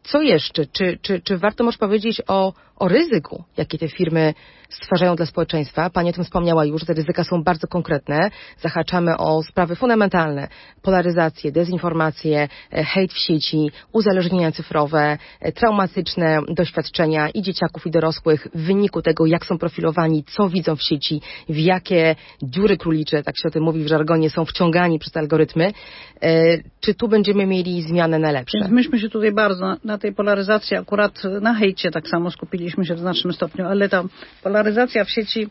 co 0.07 0.21
jeszcze? 0.21 0.65
Czy, 0.65 0.97
czy, 1.01 1.21
czy 1.21 1.37
warto 1.37 1.63
może 1.63 1.77
powiedzieć 1.77 2.21
o, 2.27 2.53
o 2.75 2.87
ryzyku, 2.87 3.43
jakie 3.57 3.77
te 3.77 3.87
firmy 3.87 4.33
stwarzają 4.69 5.15
dla 5.15 5.25
społeczeństwa? 5.25 5.89
Pani 5.89 6.09
o 6.09 6.13
tym 6.13 6.23
wspomniała 6.23 6.65
już, 6.65 6.85
te 6.85 6.93
ryzyka 6.93 7.23
są 7.23 7.43
bardzo 7.43 7.67
konkretne. 7.67 8.29
Zahaczamy 8.61 9.17
o 9.17 9.43
sprawy 9.43 9.75
fundamentalne. 9.75 10.47
Polaryzację, 10.81 11.51
dezinformację, 11.51 12.47
e, 12.73 12.83
hejt 12.83 13.13
w 13.13 13.17
sieci, 13.17 13.71
uzależnienia 13.93 14.51
cyfrowe, 14.51 15.17
e, 15.41 15.51
traumatyczne 15.51 16.39
doświadczenia 16.49 17.29
i 17.29 17.41
dzieciaków 17.41 17.87
i 17.87 17.91
dorosłych 17.91 18.47
w 18.53 18.61
wyniku 18.61 19.01
tego, 19.01 19.25
jak 19.25 19.45
są 19.45 19.57
profilowani, 19.57 20.23
co 20.23 20.49
widzą 20.49 20.75
w 20.75 20.83
sieci, 20.83 21.21
w 21.49 21.57
jakie 21.57 22.15
dziury 22.43 22.77
królicze, 22.77 23.23
tak 23.23 23.37
się 23.37 23.47
o 23.47 23.51
tym 23.51 23.63
mówi 23.63 23.83
w 23.83 23.87
żargonie, 23.87 24.29
są 24.29 24.45
wciągani 24.45 24.99
przez 24.99 25.17
algorytmy. 25.17 25.73
E, 26.21 26.57
czy 26.79 26.93
tu 26.93 27.07
będziemy 27.07 27.45
mieli 27.45 27.81
zmianę 27.81 28.19
na 28.19 28.31
lepsze? 28.31 28.57
Myśmy 28.69 28.99
się 28.99 29.09
tutaj 29.09 29.31
bardzo 29.31 29.75
na 29.83 29.96
tej 29.97 30.13
polaryzacji, 30.13 30.77
akurat 30.77 31.23
na 31.41 31.53
hejcie 31.53 31.91
tak 31.91 32.07
samo 32.07 32.31
skupiliśmy 32.31 32.85
się 32.85 32.95
w 32.95 32.99
znacznym 32.99 33.33
stopniu, 33.33 33.65
ale 33.65 33.89
ta 33.89 34.03
polaryzacja 34.43 35.03
w 35.05 35.09
sieci 35.09 35.49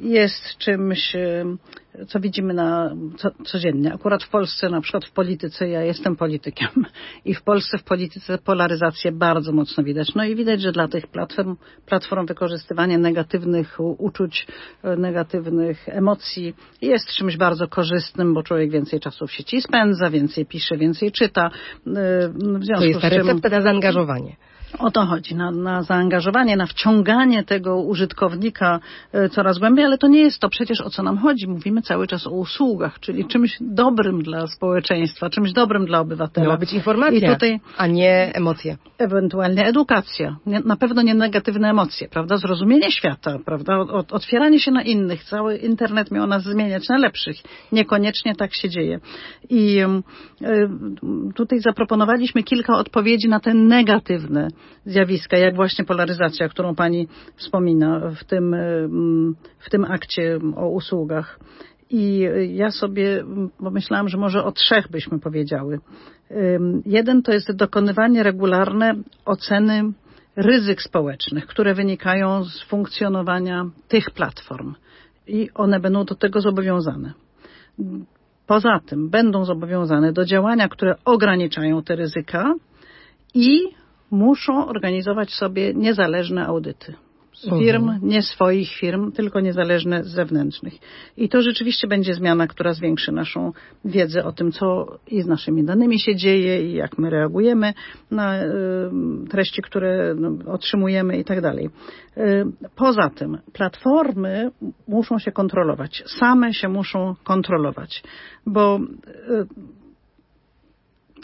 jest 0.00 0.56
czymś, 0.58 1.16
co 2.08 2.20
widzimy 2.20 2.54
na, 2.54 2.96
co, 3.16 3.30
codziennie. 3.44 3.94
Akurat 3.94 4.22
w 4.22 4.28
Polsce, 4.28 4.68
na 4.68 4.80
przykład 4.80 5.04
w 5.04 5.12
polityce, 5.12 5.68
ja 5.68 5.82
jestem 5.82 6.16
politykiem 6.16 6.68
i 7.24 7.34
w 7.34 7.42
Polsce 7.42 7.78
w 7.78 7.84
polityce 7.84 8.38
polaryzację 8.38 9.12
bardzo 9.12 9.52
mocno 9.52 9.84
widać. 9.84 10.14
No 10.14 10.24
i 10.24 10.36
widać, 10.36 10.60
że 10.60 10.72
dla 10.72 10.88
tych 10.88 11.06
platform, 11.06 11.56
platform 11.86 12.26
wykorzystywanie 12.26 12.98
negatywnych 12.98 13.76
uczuć, 13.98 14.46
negatywnych 14.96 15.88
emocji 15.88 16.54
jest 16.82 17.08
czymś 17.08 17.36
bardzo 17.36 17.68
korzystnym, 17.68 18.34
bo 18.34 18.42
człowiek 18.42 18.70
więcej 18.70 19.00
czasu 19.00 19.26
w 19.26 19.32
sieci 19.32 19.60
spędza, 19.60 20.10
więcej 20.10 20.46
pisze, 20.46 20.76
więcej 20.76 21.12
czyta. 21.12 21.50
W 21.86 22.64
związku 22.64 22.80
to 22.80 22.84
jest 22.84 23.00
ta 23.00 23.08
recepta 23.08 23.48
na 23.48 23.62
zaangażowanie. 23.62 24.36
O 24.78 24.90
to 24.90 25.06
chodzi, 25.06 25.34
na, 25.34 25.50
na, 25.50 25.82
zaangażowanie, 25.82 26.56
na 26.56 26.66
wciąganie 26.66 27.44
tego 27.44 27.82
użytkownika 27.82 28.80
e, 29.12 29.28
coraz 29.28 29.58
głębiej, 29.58 29.84
ale 29.84 29.98
to 29.98 30.08
nie 30.08 30.20
jest 30.20 30.38
to 30.38 30.48
przecież 30.48 30.80
o 30.80 30.90
co 30.90 31.02
nam 31.02 31.18
chodzi. 31.18 31.48
Mówimy 31.48 31.82
cały 31.82 32.06
czas 32.06 32.26
o 32.26 32.30
usługach, 32.30 33.00
czyli 33.00 33.26
czymś 33.26 33.56
dobrym 33.60 34.22
dla 34.22 34.46
społeczeństwa, 34.46 35.30
czymś 35.30 35.52
dobrym 35.52 35.86
dla 35.86 36.00
obywatela. 36.00 36.46
Miała 36.46 36.56
być 36.58 36.72
informacja, 36.72 37.32
tutaj, 37.32 37.60
a 37.76 37.86
nie 37.86 38.30
emocje. 38.34 38.76
Ewentualnie 38.98 39.66
edukacja. 39.66 40.36
Nie, 40.46 40.60
na 40.60 40.76
pewno 40.76 41.02
nie 41.02 41.14
negatywne 41.14 41.70
emocje, 41.70 42.08
prawda? 42.08 42.36
Zrozumienie 42.36 42.90
świata, 42.90 43.38
prawda? 43.44 43.78
otwieranie 44.10 44.60
się 44.60 44.70
na 44.70 44.82
innych. 44.82 45.24
Cały 45.24 45.56
internet 45.56 46.10
miał 46.10 46.26
nas 46.26 46.42
zmieniać 46.42 46.88
na 46.88 46.98
lepszych. 46.98 47.36
Niekoniecznie 47.72 48.34
tak 48.34 48.54
się 48.54 48.68
dzieje. 48.68 49.00
I 49.50 49.78
y, 49.80 51.32
tutaj 51.34 51.60
zaproponowaliśmy 51.60 52.42
kilka 52.42 52.76
odpowiedzi 52.76 53.28
na 53.28 53.40
te 53.40 53.54
negatywne 53.54 54.48
zjawiska, 54.86 55.36
jak 55.36 55.56
właśnie 55.56 55.84
polaryzacja, 55.84 56.48
którą 56.48 56.74
Pani 56.74 57.08
wspomina 57.36 58.10
w 58.20 58.24
tym, 58.24 58.56
w 59.58 59.70
tym 59.70 59.84
akcie 59.84 60.38
o 60.56 60.68
usługach. 60.68 61.40
I 61.90 62.28
ja 62.48 62.70
sobie 62.70 63.24
pomyślałam, 63.58 64.08
że 64.08 64.18
może 64.18 64.44
o 64.44 64.52
trzech 64.52 64.90
byśmy 64.90 65.18
powiedziały. 65.18 65.78
Jeden 66.86 67.22
to 67.22 67.32
jest 67.32 67.52
dokonywanie 67.52 68.22
regularne 68.22 68.94
oceny 69.24 69.92
ryzyk 70.36 70.82
społecznych, 70.82 71.46
które 71.46 71.74
wynikają 71.74 72.44
z 72.44 72.62
funkcjonowania 72.62 73.64
tych 73.88 74.10
platform 74.10 74.74
i 75.26 75.50
one 75.54 75.80
będą 75.80 76.04
do 76.04 76.14
tego 76.14 76.40
zobowiązane. 76.40 77.12
Poza 78.46 78.80
tym 78.86 79.10
będą 79.10 79.44
zobowiązane 79.44 80.12
do 80.12 80.24
działania, 80.24 80.68
które 80.68 80.94
ograniczają 81.04 81.82
te 81.82 81.96
ryzyka 81.96 82.54
i 83.34 83.60
muszą 84.14 84.66
organizować 84.66 85.30
sobie 85.30 85.74
niezależne 85.74 86.46
audyty. 86.46 86.94
Z 87.34 87.44
mhm. 87.44 87.62
firm, 87.62 87.90
nie 88.02 88.22
swoich 88.22 88.72
firm, 88.72 89.12
tylko 89.12 89.40
niezależne 89.40 90.04
z 90.04 90.06
zewnętrznych. 90.06 90.74
I 91.16 91.28
to 91.28 91.42
rzeczywiście 91.42 91.88
będzie 91.88 92.14
zmiana, 92.14 92.46
która 92.46 92.72
zwiększy 92.72 93.12
naszą 93.12 93.52
wiedzę 93.84 94.24
o 94.24 94.32
tym, 94.32 94.52
co 94.52 94.98
i 95.06 95.22
z 95.22 95.26
naszymi 95.26 95.64
danymi 95.64 95.98
się 95.98 96.16
dzieje 96.16 96.70
i 96.70 96.72
jak 96.72 96.98
my 96.98 97.10
reagujemy 97.10 97.74
na 98.10 98.44
y, 98.44 98.48
treści, 99.30 99.62
które 99.62 100.14
no, 100.14 100.52
otrzymujemy 100.52 101.18
i 101.18 101.24
tak 101.24 101.40
dalej. 101.40 101.70
Y, 102.16 102.44
poza 102.76 103.10
tym 103.10 103.38
platformy 103.52 104.50
muszą 104.88 105.18
się 105.18 105.32
kontrolować. 105.32 106.02
Same 106.06 106.54
się 106.54 106.68
muszą 106.68 107.14
kontrolować, 107.24 108.02
bo 108.46 108.80
y, 108.80 109.83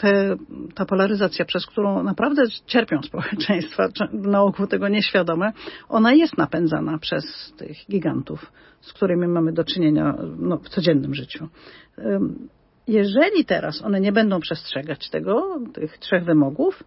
te, 0.01 0.35
ta 0.75 0.85
polaryzacja, 0.85 1.45
przez 1.45 1.65
którą 1.65 2.03
naprawdę 2.03 2.43
cierpią 2.65 3.01
społeczeństwa, 3.01 3.87
na 4.13 4.41
ogół 4.41 4.67
tego 4.67 4.87
nieświadome, 4.87 5.53
ona 5.89 6.13
jest 6.13 6.37
napędzana 6.37 6.97
przez 6.97 7.53
tych 7.57 7.77
gigantów, 7.91 8.51
z 8.81 8.93
którymi 8.93 9.27
mamy 9.27 9.53
do 9.53 9.63
czynienia 9.63 10.15
no, 10.37 10.57
w 10.57 10.69
codziennym 10.69 11.13
życiu. 11.13 11.47
Jeżeli 12.87 13.45
teraz 13.45 13.81
one 13.81 14.01
nie 14.01 14.11
będą 14.11 14.39
przestrzegać 14.39 15.09
tego, 15.09 15.59
tych 15.73 15.97
trzech 15.97 16.25
wymogów, 16.25 16.83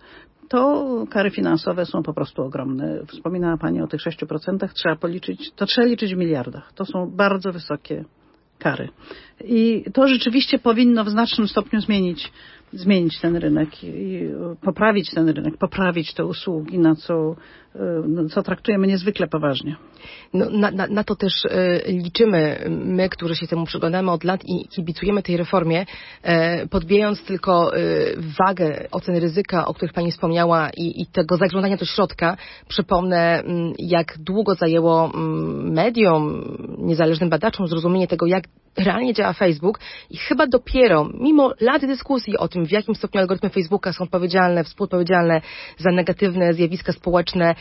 to 0.49 1.05
kary 1.11 1.31
finansowe 1.31 1.87
są 1.87 2.03
po 2.03 2.15
prostu 2.15 2.43
ogromne. 2.43 3.01
Wspominała 3.07 3.57
Pani 3.57 3.83
o 3.83 3.87
tych 3.87 4.01
6%, 4.01 4.69
trzeba 4.75 4.97
policzyć, 4.97 5.53
to 5.57 5.67
trzeba 5.67 5.87
liczyć 5.87 6.15
w 6.15 6.19
miliardach. 6.19 6.73
To 6.73 6.85
są 6.85 7.11
bardzo 7.11 7.53
wysokie 7.53 8.05
kary. 8.59 8.89
I 9.45 9.85
to 9.93 10.09
rzeczywiście 10.09 10.59
powinno 10.59 11.05
w 11.05 11.11
znacznym 11.11 11.49
stopniu 11.49 11.81
zmienić 11.81 12.33
zmienić 12.75 13.21
ten 13.21 13.37
rynek 13.37 13.85
i 13.85 14.31
poprawić 14.61 15.11
ten 15.15 15.29
rynek, 15.29 15.57
poprawić 15.57 16.15
te 16.15 16.25
usługi, 16.25 16.79
na 16.79 16.95
co, 16.95 17.37
co 18.31 18.43
traktujemy 18.43 18.87
niezwykle 18.87 19.27
poważnie. 19.27 19.77
No, 20.35 20.51
na, 20.51 20.71
na, 20.71 20.87
na, 20.87 21.05
to 21.05 21.17
też 21.17 21.45
y, 21.45 21.83
liczymy 21.87 22.65
my, 22.71 23.09
którzy 23.09 23.37
się 23.37 23.47
temu 23.47 23.67
przyglądamy 23.67 24.11
od 24.11 24.25
lat 24.25 24.41
i 24.45 24.69
kibicujemy 24.69 25.23
tej 25.23 25.37
reformie, 25.37 25.87
y, 26.63 26.69
podbijając 26.69 27.25
tylko 27.25 27.77
y, 27.77 28.17
wagę 28.39 28.89
ocen 28.91 29.17
ryzyka, 29.17 29.67
o 29.67 29.75
których 29.75 29.93
Pani 29.93 30.13
wspomniała 30.13 30.71
i, 30.77 31.03
i 31.03 31.07
tego 31.07 31.37
zaglądania 31.37 31.77
do 31.77 31.85
środka. 31.85 32.37
Przypomnę, 32.69 33.43
jak 33.79 34.19
długo 34.19 34.55
zajęło 34.55 35.11
mediom, 35.65 36.57
niezależnym 36.79 37.31
badaczom 37.31 37.69
zrozumienie 37.69 38.07
tego, 38.07 38.27
jak 38.27 38.45
realnie 38.77 39.15
działa 39.15 39.33
Facebook 39.33 39.81
i 40.11 40.17
chyba 40.17 40.47
dopiero, 40.47 41.09
mimo 41.21 41.53
lat 41.61 41.87
dyskusji 41.87 42.39
o 42.39 42.49
tym, 42.49 42.67
w 42.67 42.71
jakim 42.71 42.95
stopniu 42.95 43.21
algorytmy 43.21 43.51
Facebooka 43.51 43.93
są 43.93 44.05
odpowiedzialne, 44.05 44.65
współodpowiedzialne 44.65 45.41
za 45.79 45.91
negatywne 45.91 46.55
zjawiska 46.55 46.93
społeczne 46.93 47.51
e, 47.51 47.55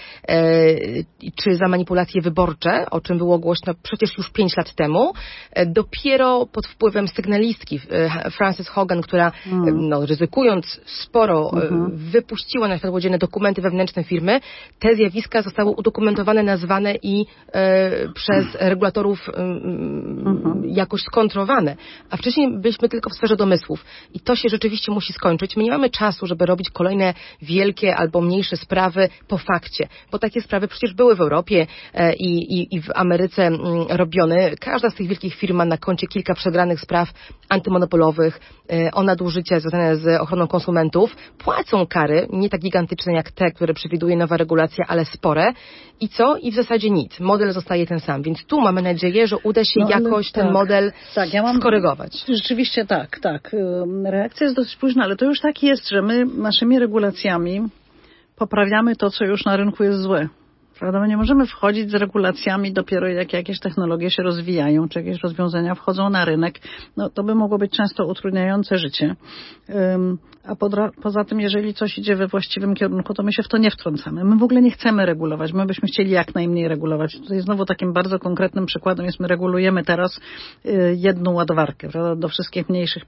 czy 1.35 1.55
za 1.55 1.67
manipulacje 1.67 2.21
wyborcze, 2.21 2.85
o 2.91 3.01
czym 3.01 3.17
było 3.17 3.39
głośno 3.39 3.73
przecież 3.83 4.17
już 4.17 4.31
pięć 4.31 4.57
lat 4.57 4.75
temu, 4.75 5.13
e, 5.51 5.65
dopiero 5.65 6.45
pod 6.45 6.67
wpływem 6.67 7.07
sygnalistki 7.07 7.79
e, 7.89 8.31
Frances 8.31 8.69
Hogan, 8.69 9.01
która 9.01 9.31
mm. 9.47 9.89
no, 9.89 10.05
ryzykując 10.05 10.81
sporo 10.85 11.49
mm-hmm. 11.49 11.91
wypuściła 11.91 12.67
na 12.67 12.77
światło 12.77 12.99
dzienne 12.99 13.17
dokumenty 13.17 13.61
wewnętrzne 13.61 14.03
firmy, 14.03 14.39
te 14.79 14.95
zjawiska 14.95 15.41
zostały 15.41 15.71
udokumentowane, 15.71 16.43
nazwane 16.43 16.95
i 17.03 17.25
e, 17.53 17.91
przez 18.13 18.45
regulatorów 18.59 19.29
mm-hmm. 19.29 20.61
jakoś 20.65 21.01
skontrowane, 21.01 21.75
a 22.09 22.17
wcześniej 22.17 22.57
byliśmy 22.57 22.89
tylko 22.89 23.09
w 23.09 23.13
sferze 23.13 23.35
domysłów. 23.35 23.85
I 24.13 24.19
to 24.19 24.35
się 24.35 24.49
rzeczywiście 24.49 24.91
musi 24.91 25.13
skończyć. 25.13 25.57
My 25.57 25.63
nie 25.63 25.71
mamy 25.71 25.89
czasu, 25.89 26.27
żeby 26.27 26.45
robić 26.45 26.69
kolejne 26.69 27.13
wielkie 27.41 27.95
albo 27.95 28.21
mniejsze 28.21 28.57
sprawy 28.57 29.09
po 29.27 29.37
fakcie, 29.37 29.87
bo 30.11 30.19
takie 30.19 30.41
sprawy 30.41 30.67
przecież 30.67 30.93
były 30.93 31.15
w 31.15 31.21
Europie 31.21 31.67
e, 31.93 32.13
i, 32.13 32.59
i, 32.59 32.75
i 32.75 32.81
w 32.81 32.89
Ameryce 32.95 33.43
mm, 33.43 33.59
robione. 33.89 34.51
Każda 34.59 34.89
z 34.89 34.95
tych 34.95 35.07
wielkich 35.07 35.35
firm 35.35 35.57
ma 35.57 35.65
na 35.65 35.77
koncie 35.77 36.07
kilka 36.07 36.33
przegranych 36.33 36.79
spraw 36.79 37.13
antymonopolowych 37.49 38.39
e, 38.71 38.91
o 38.91 39.03
nadużycia 39.03 39.59
związane 39.59 39.95
z 39.95 40.21
ochroną 40.21 40.47
konsumentów. 40.47 41.15
Płacą 41.37 41.87
kary, 41.87 42.27
nie 42.29 42.49
tak 42.49 42.61
gigantyczne 42.61 43.13
jak 43.13 43.31
te, 43.31 43.51
które 43.51 43.73
przewiduje 43.73 44.17
nowa 44.17 44.37
regulacja, 44.37 44.85
ale 44.87 45.05
spore. 45.05 45.53
I 45.99 46.09
co? 46.09 46.37
I 46.37 46.51
w 46.51 46.55
zasadzie 46.55 46.89
nic. 46.89 47.19
Model 47.19 47.51
zostaje 47.51 47.87
ten 47.87 47.99
sam. 47.99 48.21
Więc 48.21 48.45
tu 48.45 48.61
mamy 48.61 48.81
nadzieję, 48.81 49.27
że 49.27 49.37
uda 49.37 49.63
się 49.63 49.79
no, 49.79 49.89
jakoś 49.89 50.31
ten 50.31 50.43
tak. 50.43 50.53
model 50.53 50.91
tak, 51.15 51.33
ja 51.33 51.43
mam, 51.43 51.57
skorygować. 51.57 52.25
Rzeczywiście 52.27 52.85
tak, 52.85 53.19
tak. 53.19 53.55
Reakcja 54.05 54.43
jest 54.43 54.55
dosyć 54.55 54.75
późna, 54.75 55.03
ale 55.03 55.15
to 55.15 55.25
już 55.25 55.39
tak 55.39 55.63
jest, 55.63 55.89
że 55.89 56.01
my 56.01 56.25
naszymi 56.25 56.79
regulacjami 56.79 57.61
poprawiamy 58.35 58.95
to, 58.95 59.09
co 59.09 59.25
już 59.25 59.45
na 59.45 59.57
rynku 59.57 59.83
jest 59.83 59.99
złe. 59.99 60.27
Prawda? 60.79 60.99
My 60.99 61.07
nie 61.07 61.17
możemy 61.17 61.45
wchodzić 61.45 61.91
z 61.91 61.93
regulacjami 61.93 62.73
dopiero 62.73 63.07
jak 63.07 63.33
jakieś 63.33 63.59
technologie 63.59 64.09
się 64.09 64.23
rozwijają, 64.23 64.89
czy 64.89 64.99
jakieś 64.99 65.23
rozwiązania 65.23 65.75
wchodzą 65.75 66.09
na 66.09 66.25
rynek. 66.25 66.59
No, 66.97 67.09
to 67.09 67.23
by 67.23 67.35
mogło 67.35 67.57
być 67.57 67.71
często 67.71 68.05
utrudniające 68.05 68.77
życie. 68.77 69.15
Um, 69.69 70.17
a 70.45 70.55
podra, 70.55 70.91
poza 71.01 71.23
tym, 71.23 71.39
jeżeli 71.39 71.73
coś 71.73 71.97
idzie 71.97 72.15
we 72.15 72.27
właściwym 72.27 72.75
kierunku, 72.75 73.13
to 73.13 73.23
my 73.23 73.33
się 73.33 73.43
w 73.43 73.47
to 73.47 73.57
nie 73.57 73.71
wtrącamy. 73.71 74.23
My 74.23 74.37
w 74.37 74.43
ogóle 74.43 74.61
nie 74.61 74.71
chcemy 74.71 75.05
regulować. 75.05 75.53
My 75.53 75.65
byśmy 75.65 75.87
chcieli 75.87 76.11
jak 76.11 76.35
najmniej 76.35 76.67
regulować. 76.67 77.17
Tutaj 77.19 77.39
znowu 77.41 77.65
takim 77.65 77.93
bardzo 77.93 78.19
konkretnym 78.19 78.65
przykładem 78.65 79.05
jest, 79.05 79.19
my 79.19 79.27
regulujemy 79.27 79.83
teraz 79.83 80.19
y, 80.65 80.95
jedną 80.97 81.33
ładowarkę. 81.33 81.89
Prawda? 81.89 82.15
Do 82.15 82.27
wszystkich 82.27 82.69
mniejszych 82.69 83.03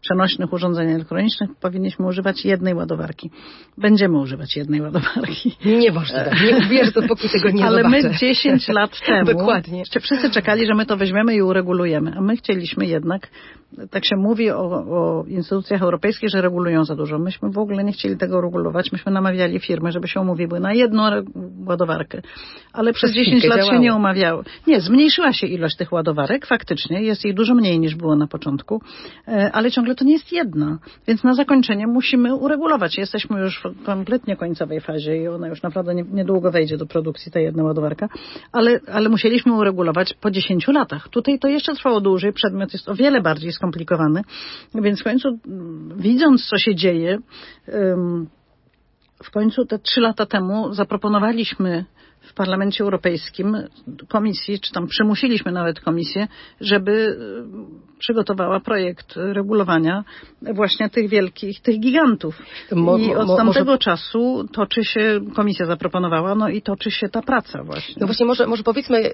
przenośnych 0.00 0.52
urządzeń 0.52 0.90
elektronicznych 0.90 1.50
powinniśmy 1.60 2.06
używać 2.06 2.44
jednej 2.44 2.74
ładowarki. 2.74 3.30
Będziemy 3.78 4.18
używać 4.18 4.56
jednej 4.56 4.80
ładowarki. 4.80 5.56
Nie 5.80 5.92
można. 5.92 6.24
Nie 6.24 6.56
uwierzę, 6.66 6.92
dopóki 6.92 7.28
tego 7.28 7.50
nie 7.50 7.64
Ale 7.66 7.82
zobaczę. 7.82 8.08
my 8.08 8.14
10 8.18 8.68
lat 8.68 9.00
temu 9.06 9.26
Dokładnie. 9.38 9.82
wszyscy 10.00 10.30
czekali, 10.30 10.66
że 10.66 10.74
my 10.74 10.86
to 10.86 10.96
weźmiemy 10.96 11.34
i 11.34 11.42
uregulujemy. 11.42 12.12
A 12.16 12.20
my 12.20 12.36
chcieliśmy 12.36 12.86
jednak, 12.86 13.28
tak 13.90 14.04
się 14.04 14.16
mówi 14.16 14.50
o, 14.50 14.62
o 14.70 15.24
instytucjach 15.28 15.82
europejskich, 15.82 16.30
że 16.30 16.40
regulują 16.40 16.84
za 16.84 16.96
dużo. 16.96 17.18
Myśmy 17.18 17.50
w 17.50 17.58
ogóle 17.58 17.84
nie 17.84 17.92
chcieli 17.92 18.16
tego 18.16 18.40
regulować. 18.40 18.92
Myśmy 18.92 19.12
namawiali 19.12 19.60
firmy, 19.60 19.92
żeby 19.92 20.08
się 20.08 20.20
umówiły 20.20 20.60
na 20.60 20.72
jedną 20.72 21.02
ładowarkę. 21.66 22.22
Ale 22.72 22.92
przez 22.92 23.12
10 23.12 23.44
lat 23.44 23.58
działało. 23.58 23.72
się 23.72 23.78
nie 23.78 23.94
umawiały. 23.94 24.44
Nie, 24.66 24.80
zmniejszyła 24.80 25.32
się 25.32 25.46
ilość 25.46 25.76
tych 25.76 25.92
ładowarek, 25.92 26.46
faktycznie. 26.46 27.02
Jest 27.02 27.24
ich 27.24 27.34
dużo 27.34 27.54
mniej 27.54 27.80
niż 27.80 27.94
było 27.94 28.16
na 28.16 28.26
początku. 28.26 28.82
E, 29.28 29.52
ale 29.52 29.70
ciągle 29.70 29.94
to 29.94 30.04
nie 30.04 30.12
jest 30.12 30.32
jedna. 30.32 30.78
Więc 31.06 31.24
na 31.24 31.34
zakończenie 31.34 31.86
musimy 31.86 32.34
uregulować. 32.34 32.98
Jesteśmy 32.98 33.40
już 33.40 33.62
w 33.62 33.84
kompletnie 33.84 34.36
końcowej 34.36 34.80
fazie 34.80 35.16
i 35.16 35.28
ona 35.28 35.48
już 35.48 35.62
naprawdę 35.62 35.94
niedługo 35.94 36.50
wejdzie 36.50 36.76
do 36.76 36.86
produkcji, 36.86 37.32
ta 37.32 37.40
jedna 37.40 37.62
ładowarka. 37.62 38.08
Ale, 38.52 38.80
ale 38.92 39.08
musieliśmy 39.08 39.52
uregulować 39.52 40.14
po 40.20 40.30
10 40.30 40.68
latach. 40.68 41.08
Tutaj 41.08 41.38
to 41.38 41.48
jeszcze 41.48 41.74
trwało 41.74 42.00
dłużej. 42.00 42.32
Przedmiot 42.32 42.72
jest 42.72 42.88
o 42.88 42.94
wiele 42.94 43.20
bardziej 43.20 43.52
skomplikowany. 43.60 44.22
Więc 44.74 45.00
w 45.00 45.04
końcu 45.04 45.28
widząc, 45.96 46.46
co 46.46 46.58
się 46.58 46.74
dzieje, 46.74 47.18
w 49.22 49.30
końcu 49.30 49.64
te 49.64 49.78
trzy 49.78 50.00
lata 50.00 50.26
temu 50.26 50.74
zaproponowaliśmy 50.74 51.84
w 52.20 52.34
Parlamencie 52.34 52.84
Europejskim 52.84 53.56
komisji, 54.08 54.60
czy 54.60 54.72
tam 54.72 54.86
przymusiliśmy 54.86 55.52
nawet 55.52 55.80
komisję, 55.80 56.28
żeby 56.60 57.16
e, 57.94 57.98
przygotowała 57.98 58.60
projekt 58.60 59.14
regulowania 59.16 60.04
właśnie 60.42 60.90
tych 60.90 61.08
wielkich, 61.08 61.60
tych 61.60 61.80
gigantów. 61.80 62.42
Mo, 62.72 62.98
I 62.98 63.14
od 63.14 63.26
mo, 63.26 63.36
tamtego 63.36 63.64
może... 63.64 63.78
czasu 63.78 64.48
toczy 64.52 64.84
się, 64.84 65.20
komisja 65.34 65.66
zaproponowała, 65.66 66.34
no 66.34 66.48
i 66.48 66.62
toczy 66.62 66.90
się 66.90 67.08
ta 67.08 67.22
praca 67.22 67.62
właśnie. 67.64 67.94
No 68.00 68.06
właśnie, 68.06 68.26
może, 68.26 68.46
może 68.46 68.62
powiedzmy 68.62 68.98
e, 68.98 69.12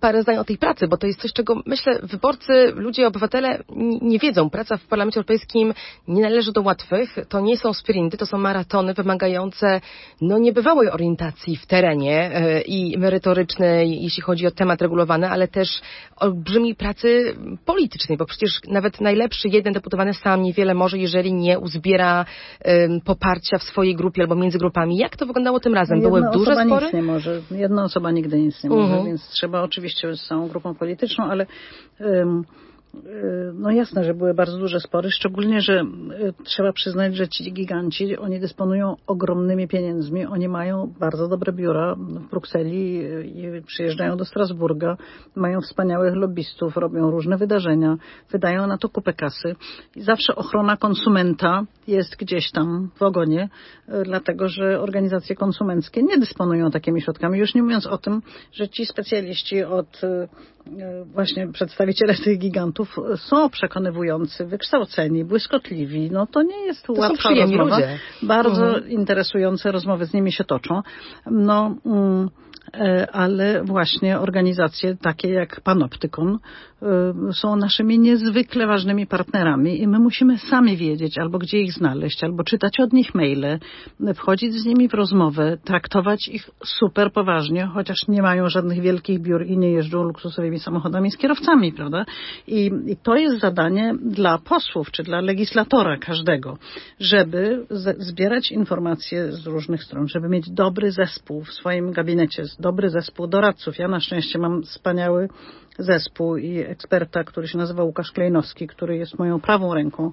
parę 0.00 0.22
zdań 0.22 0.36
o 0.36 0.44
tej 0.44 0.58
pracy, 0.58 0.88
bo 0.88 0.96
to 0.96 1.06
jest 1.06 1.20
coś, 1.20 1.32
czego 1.32 1.62
myślę 1.66 1.98
wyborcy, 2.02 2.72
ludzie, 2.74 3.06
obywatele 3.06 3.62
nie 4.02 4.18
wiedzą. 4.18 4.50
Praca 4.50 4.76
w 4.76 4.86
Parlamencie 4.86 5.20
Europejskim 5.20 5.74
nie 6.08 6.22
należy 6.22 6.52
do 6.52 6.62
łatwych, 6.62 7.16
to 7.28 7.40
nie 7.40 7.56
są 7.56 7.72
sprinty, 7.72 8.16
to 8.16 8.26
są 8.26 8.38
maratony 8.38 8.94
wymagające 8.94 9.80
no 10.20 10.38
niebywałej 10.38 10.90
orientacji 10.90 11.56
w 11.56 11.66
terenie, 11.66 12.30
i 12.66 12.98
merytoryczny, 12.98 13.86
jeśli 13.86 14.22
chodzi 14.22 14.46
o 14.46 14.50
temat 14.50 14.82
regulowany, 14.82 15.28
ale 15.30 15.48
też 15.48 15.80
olbrzymiej 16.16 16.74
pracy 16.74 17.36
politycznej, 17.64 18.18
bo 18.18 18.26
przecież 18.26 18.60
nawet 18.68 19.00
najlepszy 19.00 19.48
jeden 19.48 19.72
deputowany 19.72 20.14
sam 20.14 20.42
niewiele 20.42 20.74
może, 20.74 20.98
jeżeli 20.98 21.32
nie 21.32 21.58
uzbiera 21.58 22.24
poparcia 23.04 23.58
w 23.58 23.62
swojej 23.62 23.96
grupie 23.96 24.22
albo 24.22 24.34
między 24.34 24.58
grupami. 24.58 24.96
Jak 24.96 25.16
to 25.16 25.26
wyglądało 25.26 25.60
tym 25.60 25.74
razem? 25.74 26.00
Były 26.00 26.20
Jedna 26.20 26.32
duże 26.32 26.50
osoba 26.52 26.66
spory? 26.66 26.86
Nic 26.86 26.94
nie 26.94 27.02
może. 27.02 27.40
Jedna 27.50 27.84
osoba 27.84 28.10
nigdy 28.10 28.40
nic 28.40 28.64
nie 28.64 28.70
może, 28.70 28.82
uh 28.82 28.88
mhm. 28.88 29.02
-huh. 29.02 29.06
więc 29.06 29.28
trzeba 29.28 29.62
oczywiście 29.62 30.16
z 30.16 30.26
całą 30.26 30.48
grupą 30.48 30.74
polityczną, 30.74 31.24
ale 31.24 31.46
um, 32.00 32.44
E, 32.44 32.63
no 33.54 33.70
jasne, 33.70 34.04
że 34.04 34.14
były 34.14 34.34
bardzo 34.34 34.58
duże 34.58 34.80
spory, 34.80 35.10
szczególnie, 35.10 35.60
że 35.60 35.72
e, 35.72 35.84
trzeba 36.44 36.72
przyznać, 36.72 37.16
że 37.16 37.28
ci 37.28 37.52
giganci, 37.52 38.16
oni 38.16 38.40
dysponują 38.40 38.96
ogromnymi 39.06 39.68
pieniędzmi, 39.68 40.26
oni 40.26 40.48
mają 40.48 40.92
bardzo 41.00 41.28
dobre 41.28 41.52
biura 41.52 41.94
w 41.94 42.30
Brukseli 42.30 43.02
i 43.24 43.62
przyjeżdżają 43.66 44.16
do 44.16 44.24
Strasburga, 44.24 44.96
mają 45.36 45.60
wspaniałych 45.60 46.14
lobbystów, 46.14 46.76
robią 46.76 47.10
różne 47.10 47.36
wydarzenia, 47.36 47.96
wydają 48.30 48.66
na 48.66 48.78
to 48.78 48.88
kupę 48.88 49.12
kasy. 49.12 49.56
I 49.96 50.02
zawsze 50.02 50.36
ochrona 50.36 50.76
konsumenta 50.76 51.62
jest 51.86 52.16
gdzieś 52.16 52.50
tam 52.50 52.90
w 52.96 53.02
ogonie, 53.02 53.48
dlatego, 54.04 54.48
że 54.48 54.80
organizacje 54.80 55.36
konsumenckie 55.36 56.02
nie 56.02 56.18
dysponują 56.18 56.70
takimi 56.70 57.00
środkami, 57.00 57.38
już 57.38 57.54
nie 57.54 57.62
mówiąc 57.62 57.86
o 57.86 57.98
tym, 57.98 58.22
że 58.52 58.68
ci 58.68 58.86
specjaliści 58.86 59.64
od 59.64 60.00
właśnie 61.04 61.48
przedstawiciele 61.52 62.14
tych 62.14 62.38
gigantów 62.38 62.96
są 63.16 63.50
przekonywujący, 63.50 64.46
wykształceni, 64.46 65.24
błyskotliwi. 65.24 66.10
No 66.10 66.26
to 66.26 66.42
nie 66.42 66.66
jest 66.66 66.82
to 66.86 66.92
łatwa 66.92 67.30
rozmowa. 67.30 67.76
Ludzie. 67.76 67.98
Bardzo 68.22 68.66
mhm. 68.66 68.90
interesujące 68.90 69.72
rozmowy 69.72 70.06
z 70.06 70.14
nimi 70.14 70.32
się 70.32 70.44
toczą. 70.44 70.82
No, 71.30 71.76
mm, 71.86 72.24
e, 72.24 72.53
ale 73.12 73.64
właśnie 73.64 74.20
organizacje 74.20 74.96
takie 74.96 75.28
jak 75.28 75.60
Panoptykon 75.60 76.38
Y, 76.84 77.32
są 77.32 77.56
naszymi 77.56 77.98
niezwykle 77.98 78.66
ważnymi 78.66 79.06
partnerami 79.06 79.82
i 79.82 79.88
my 79.88 79.98
musimy 79.98 80.38
sami 80.38 80.76
wiedzieć 80.76 81.18
albo 81.18 81.38
gdzie 81.38 81.58
ich 81.58 81.72
znaleźć, 81.72 82.24
albo 82.24 82.44
czytać 82.44 82.80
od 82.80 82.92
nich 82.92 83.14
maile, 83.14 83.58
wchodzić 84.14 84.54
z 84.54 84.66
nimi 84.66 84.88
w 84.88 84.94
rozmowę, 84.94 85.58
traktować 85.64 86.28
ich 86.28 86.50
super 86.64 87.12
poważnie, 87.12 87.66
chociaż 87.66 88.08
nie 88.08 88.22
mają 88.22 88.48
żadnych 88.48 88.80
wielkich 88.80 89.20
biur 89.20 89.46
i 89.46 89.58
nie 89.58 89.70
jeżdżą 89.70 90.02
luksusowymi 90.02 90.58
samochodami 90.58 91.10
z 91.10 91.16
kierowcami, 91.16 91.72
prawda? 91.72 92.04
I, 92.46 92.70
I, 92.86 92.96
to 92.96 93.16
jest 93.16 93.40
zadanie 93.40 93.94
dla 94.02 94.38
posłów, 94.38 94.90
czy 94.90 95.02
dla 95.02 95.20
legislatora 95.20 95.96
każdego, 95.98 96.58
żeby 97.00 97.66
zbierać 97.98 98.52
informacje 98.52 99.32
z 99.32 99.46
różnych 99.46 99.84
stron, 99.84 100.08
żeby 100.08 100.28
mieć 100.28 100.50
dobry 100.50 100.90
zespół 100.90 101.44
w 101.44 101.52
swoim 101.52 101.92
gabinecie, 101.92 102.44
dobry 102.64 102.90
zespół 102.90 103.26
doradców. 103.26 103.78
Ja 103.78 103.88
na 103.88 104.00
szczęście 104.00 104.38
mam 104.38 104.62
wspaniały 104.62 105.28
zespół 105.78 106.36
i 106.36 106.58
eksperta, 106.58 107.24
który 107.24 107.48
się 107.48 107.58
nazywa 107.58 107.82
Łukasz 107.84 108.12
Klejnowski, 108.12 108.66
który 108.66 108.96
jest 108.96 109.18
moją 109.18 109.40
prawą 109.40 109.74
ręką 109.74 110.06
e, 110.06 110.12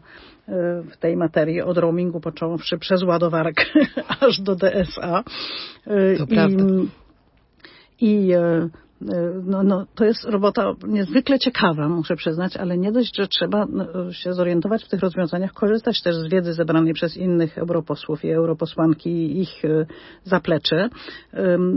w 0.92 0.98
tej 0.98 1.18
materii, 1.18 1.62
od 1.62 1.78
roamingu 1.78 2.20
począwszy 2.20 2.78
przez 2.78 3.04
ładowarkę 3.04 3.64
aż 4.28 4.42
do 4.42 4.56
DSA. 4.56 5.24
E, 5.88 6.18
to 6.18 6.24
I, 6.24 6.28
prawda. 6.28 6.64
I 8.02 8.32
e, 8.32 8.70
no, 9.44 9.64
no, 9.64 9.86
to 9.96 10.06
jest 10.06 10.24
robota 10.26 10.74
niezwykle 10.88 11.40
ciekawa, 11.40 11.90
muszę 11.90 12.16
przyznać, 12.16 12.58
ale 12.58 12.78
nie 12.78 12.92
dość, 12.92 13.18
że 13.18 13.28
trzeba 13.28 13.66
no, 13.70 14.12
się 14.14 14.34
zorientować 14.34 14.84
w 14.84 14.88
tych 14.88 15.00
rozwiązaniach, 15.00 15.54
korzystać 15.54 16.02
też 16.02 16.16
z 16.16 16.28
wiedzy 16.28 16.54
zebranej 16.54 16.94
przez 16.94 17.18
innych 17.18 17.58
europosłów 17.58 18.26
i 18.26 18.32
europosłanki 18.32 19.10
i 19.10 19.42
ich 19.42 19.66
e, 19.66 19.86
zaplecze, 20.24 20.90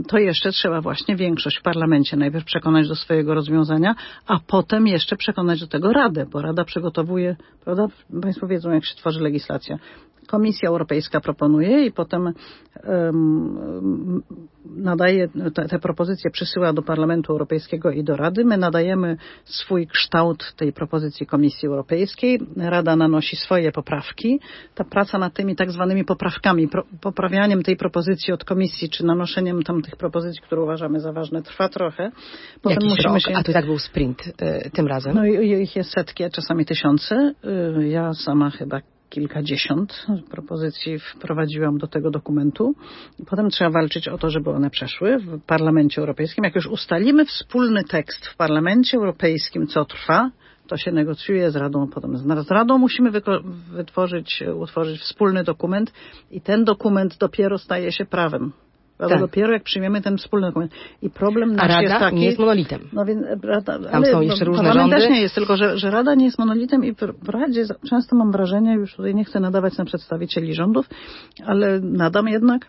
to 0.08 0.18
jeszcze 0.18 0.52
trzeba 0.52 0.80
właśnie 0.80 1.16
większość 1.16 1.58
w 1.58 1.62
parlamencie 1.62 2.16
najpierw 2.16 2.44
przekonać 2.44 2.88
do 2.88 2.94
swojego 2.94 3.34
rozwiązania, 3.34 3.94
a 4.26 4.38
potem 4.46 4.86
jeszcze 4.86 5.16
przekonać 5.16 5.60
do 5.60 5.66
tego 5.66 5.92
Radę, 5.92 6.26
bo 6.26 6.42
Rada 6.42 6.64
przygotowuje, 6.64 7.36
prawda, 7.64 7.86
Państwo 8.22 8.46
wiedzą 8.46 8.70
jak 8.70 8.84
się 8.84 8.94
tworzy 8.94 9.20
legislacja. 9.20 9.78
Komisja 10.26 10.68
Europejska 10.68 11.20
proponuje 11.20 11.86
i 11.86 11.92
potem 11.92 12.32
um, 12.84 14.22
nadaje 14.76 15.28
te, 15.54 15.68
te, 15.68 15.78
propozycje, 15.78 16.30
przysyła 16.30 16.72
do 16.72 16.82
Parlamentu 16.82 17.32
Europejskiego 17.32 17.90
i 17.90 18.04
do 18.04 18.16
Rady. 18.16 18.44
My 18.44 18.56
nadajemy 18.56 19.16
swój 19.44 19.86
kształt 19.86 20.54
tej 20.56 20.72
propozycji 20.72 21.26
Komisji 21.26 21.68
Europejskiej. 21.68 22.40
Rada 22.56 22.96
nanosi 22.96 23.36
swoje 23.36 23.72
poprawki. 23.72 24.40
Ta 24.74 24.84
praca 24.84 25.18
nad 25.18 25.34
tymi 25.34 25.56
tak 25.56 25.70
zwanymi 25.70 26.04
poprawkami, 26.04 26.68
pro, 26.68 26.82
poprawianiem 27.00 27.62
tej 27.62 27.76
propozycji 27.76 28.32
od 28.32 28.44
Komisji, 28.44 28.90
czy 28.90 29.06
nanoszeniem 29.06 29.62
tam 29.62 29.82
tych 29.82 29.96
propozycji, 29.96 30.42
które 30.42 30.62
uważamy 30.62 31.00
za 31.00 31.12
ważne, 31.12 31.42
trwa 31.42 31.68
trochę. 31.68 32.10
Potem 32.62 32.78
Jakiś 32.82 32.90
musimy 32.90 33.14
rok, 33.14 33.22
się... 33.22 33.36
a 33.36 33.42
to 33.42 33.52
tak 33.52 33.66
był 33.66 33.78
sprint 33.78 34.26
y, 34.66 34.70
tym 34.70 34.86
razem? 34.86 35.14
No 35.14 35.24
i, 35.26 35.62
ich 35.62 35.76
jest 35.76 35.90
setki, 35.90 36.24
a 36.24 36.30
czasami 36.30 36.64
tysiące. 36.64 37.34
Y, 37.78 37.88
ja 37.88 38.14
sama 38.14 38.50
chyba 38.50 38.80
kilkadziesiąt 39.14 40.06
propozycji 40.30 40.98
wprowadziłam 40.98 41.78
do 41.78 41.86
tego 41.86 42.10
dokumentu. 42.10 42.74
Potem 43.26 43.50
trzeba 43.50 43.70
walczyć 43.70 44.08
o 44.08 44.18
to, 44.18 44.30
żeby 44.30 44.50
one 44.50 44.70
przeszły 44.70 45.18
w 45.18 45.40
Parlamencie 45.42 46.00
Europejskim. 46.00 46.44
Jak 46.44 46.54
już 46.54 46.66
ustalimy 46.66 47.24
wspólny 47.24 47.84
tekst 47.84 48.26
w 48.26 48.36
Parlamencie 48.36 48.96
Europejskim, 48.96 49.66
co 49.66 49.84
trwa, 49.84 50.30
to 50.66 50.76
się 50.76 50.92
negocjuje 50.92 51.50
z 51.50 51.56
Radą, 51.56 51.88
potem 51.88 52.16
z 52.16 52.50
Radą 52.50 52.78
musimy 52.78 53.10
wytworzyć, 53.72 54.42
utworzyć 54.56 55.00
wspólny 55.00 55.44
dokument 55.44 55.92
i 56.30 56.40
ten 56.40 56.64
dokument 56.64 57.18
dopiero 57.18 57.58
staje 57.58 57.92
się 57.92 58.04
prawem 58.04 58.52
tak. 58.98 59.20
dopiero 59.20 59.52
jak 59.52 59.62
przyjmiemy 59.62 60.02
ten 60.02 60.16
wspólny 60.16 60.46
dokument. 60.46 60.72
I 61.02 61.10
problem 61.10 61.52
nasz 61.52 61.64
A 61.64 61.68
Rada 61.68 61.82
jest 61.82 61.98
taki... 61.98 62.16
nie 62.16 62.26
jest 62.26 62.38
monolitem. 62.38 62.80
No 62.92 63.04
więc 63.04 63.22
Rada, 63.42 63.78
Tam 63.78 63.88
ale, 63.92 64.12
są 64.12 64.20
jeszcze 64.20 64.44
różne 64.44 64.72
rządy. 64.72 64.96
też 64.96 65.10
nie 65.10 65.20
jest, 65.20 65.34
tylko 65.34 65.56
że, 65.56 65.78
że 65.78 65.90
Rada 65.90 66.14
nie 66.14 66.24
jest 66.24 66.38
monolitem 66.38 66.84
i 66.84 66.94
w 67.22 67.28
Radzie 67.28 67.64
często 67.90 68.16
mam 68.16 68.32
wrażenie, 68.32 68.74
już 68.74 68.96
tutaj 68.96 69.14
nie 69.14 69.24
chcę 69.24 69.40
nadawać 69.40 69.76
na 69.78 69.84
przedstawicieli 69.84 70.54
rządów, 70.54 70.88
ale 71.46 71.80
nadam 71.80 72.28
jednak, 72.28 72.66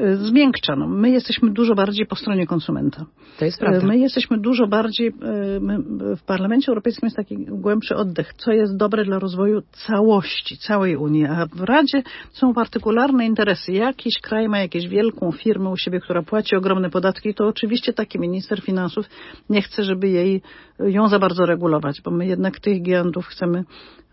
y, 0.00 0.16
zmiękcza. 0.16 0.76
No, 0.76 0.86
my 0.86 1.10
jesteśmy 1.10 1.50
dużo 1.50 1.74
bardziej 1.74 2.06
po 2.06 2.16
stronie 2.16 2.46
konsumenta. 2.46 3.04
To 3.38 3.44
jest 3.44 3.58
prawda. 3.58 3.86
My 3.86 3.98
jesteśmy 3.98 4.38
dużo 4.38 4.66
bardziej, 4.66 5.12
my, 5.60 5.78
w 6.16 6.22
Parlamencie 6.26 6.68
Europejskim 6.68 7.06
jest 7.06 7.16
taki 7.16 7.36
głębszy 7.36 7.96
oddech, 7.96 8.32
co 8.34 8.52
jest 8.52 8.76
dobre 8.76 9.04
dla 9.04 9.18
rozwoju 9.18 9.62
całości, 9.86 10.56
całej 10.56 10.96
Unii, 10.96 11.26
a 11.26 11.46
w 11.54 11.60
Radzie 11.60 12.02
są 12.30 12.54
partykularne 12.54 13.26
interesy. 13.26 13.72
Jakiś 13.72 14.20
kraj 14.22 14.48
ma 14.48 14.58
jakieś 14.58 14.88
wielką 14.88 15.32
firmę, 15.32 15.61
firmy 15.62 15.70
u 15.70 15.76
siebie, 15.76 16.00
która 16.00 16.22
płaci 16.22 16.56
ogromne 16.56 16.90
podatki, 16.90 17.34
to 17.34 17.46
oczywiście 17.46 17.92
taki 17.92 18.18
minister 18.18 18.62
finansów 18.62 19.06
nie 19.50 19.62
chce, 19.62 19.84
żeby 19.84 20.08
jej, 20.08 20.42
ją 20.78 21.08
za 21.08 21.18
bardzo 21.18 21.46
regulować, 21.46 22.00
bo 22.00 22.10
my 22.10 22.26
jednak 22.26 22.60
tych 22.60 22.82
gigantów 22.82 23.26
chcemy 23.26 23.64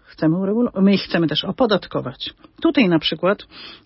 chcemy. 0.05 0.37
My 0.81 0.93
ich 0.93 1.01
chcemy 1.01 1.27
też 1.27 1.45
opodatkować. 1.45 2.33
Tutaj 2.61 2.89
na 2.89 2.99
przykład 2.99 3.37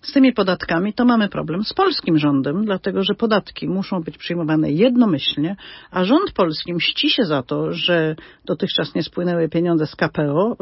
z 0.02 0.12
tymi 0.12 0.32
podatkami 0.32 0.92
to 0.92 1.04
mamy 1.04 1.28
problem 1.28 1.64
z 1.64 1.74
polskim 1.74 2.18
rządem, 2.18 2.64
dlatego 2.64 3.02
że 3.02 3.14
podatki 3.14 3.68
muszą 3.68 4.02
być 4.02 4.18
przyjmowane 4.18 4.70
jednomyślnie, 4.70 5.56
a 5.90 6.04
rząd 6.04 6.32
polski 6.32 6.74
mści 6.74 7.10
się 7.10 7.24
za 7.24 7.42
to, 7.42 7.72
że 7.72 8.16
dotychczas 8.44 8.94
nie 8.94 9.02
spłynęły 9.02 9.48
pieniądze 9.48 9.86
z 9.86 9.96
KPO, 9.96 10.56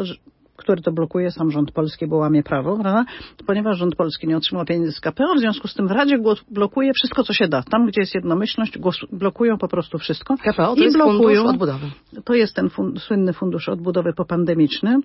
który 0.62 0.83
to 0.83 0.92
blokuje 0.92 1.31
sam 1.31 1.51
rząd 1.51 1.72
polski, 1.72 2.07
bo 2.07 2.16
łamie 2.16 2.42
prawo, 2.42 2.79
prawda? 2.79 3.05
Ponieważ 3.46 3.79
rząd 3.79 3.96
polski 3.96 4.29
nie 4.29 4.37
otrzymał 4.37 4.64
pieniędzy 4.64 4.92
z 4.92 5.01
KPO, 5.01 5.35
w 5.37 5.38
związku 5.38 5.68
z 5.68 5.75
tym 5.75 5.88
w 5.88 5.90
Radzie 5.90 6.18
blokuje 6.51 6.92
wszystko, 6.92 7.25
co 7.25 7.33
się 7.33 7.48
da. 7.48 7.62
Tam, 7.62 7.87
gdzie 7.87 8.01
jest 8.01 8.14
jednomyślność, 8.14 8.79
blokują 9.12 9.59
po 9.59 9.68
prostu 9.68 9.98
wszystko. 9.98 10.37
KPO 10.37 10.75
to 10.75 10.81
I 10.81 10.85
jest 10.85 10.96
blokują, 10.96 11.18
fundusz 11.18 11.55
odbudowy. 11.55 11.87
To 12.25 12.35
jest 12.35 12.55
ten 12.55 12.70
słynny 12.98 13.33
fundusz 13.33 13.68
odbudowy 13.68 14.12
popandemiczny. 14.12 15.01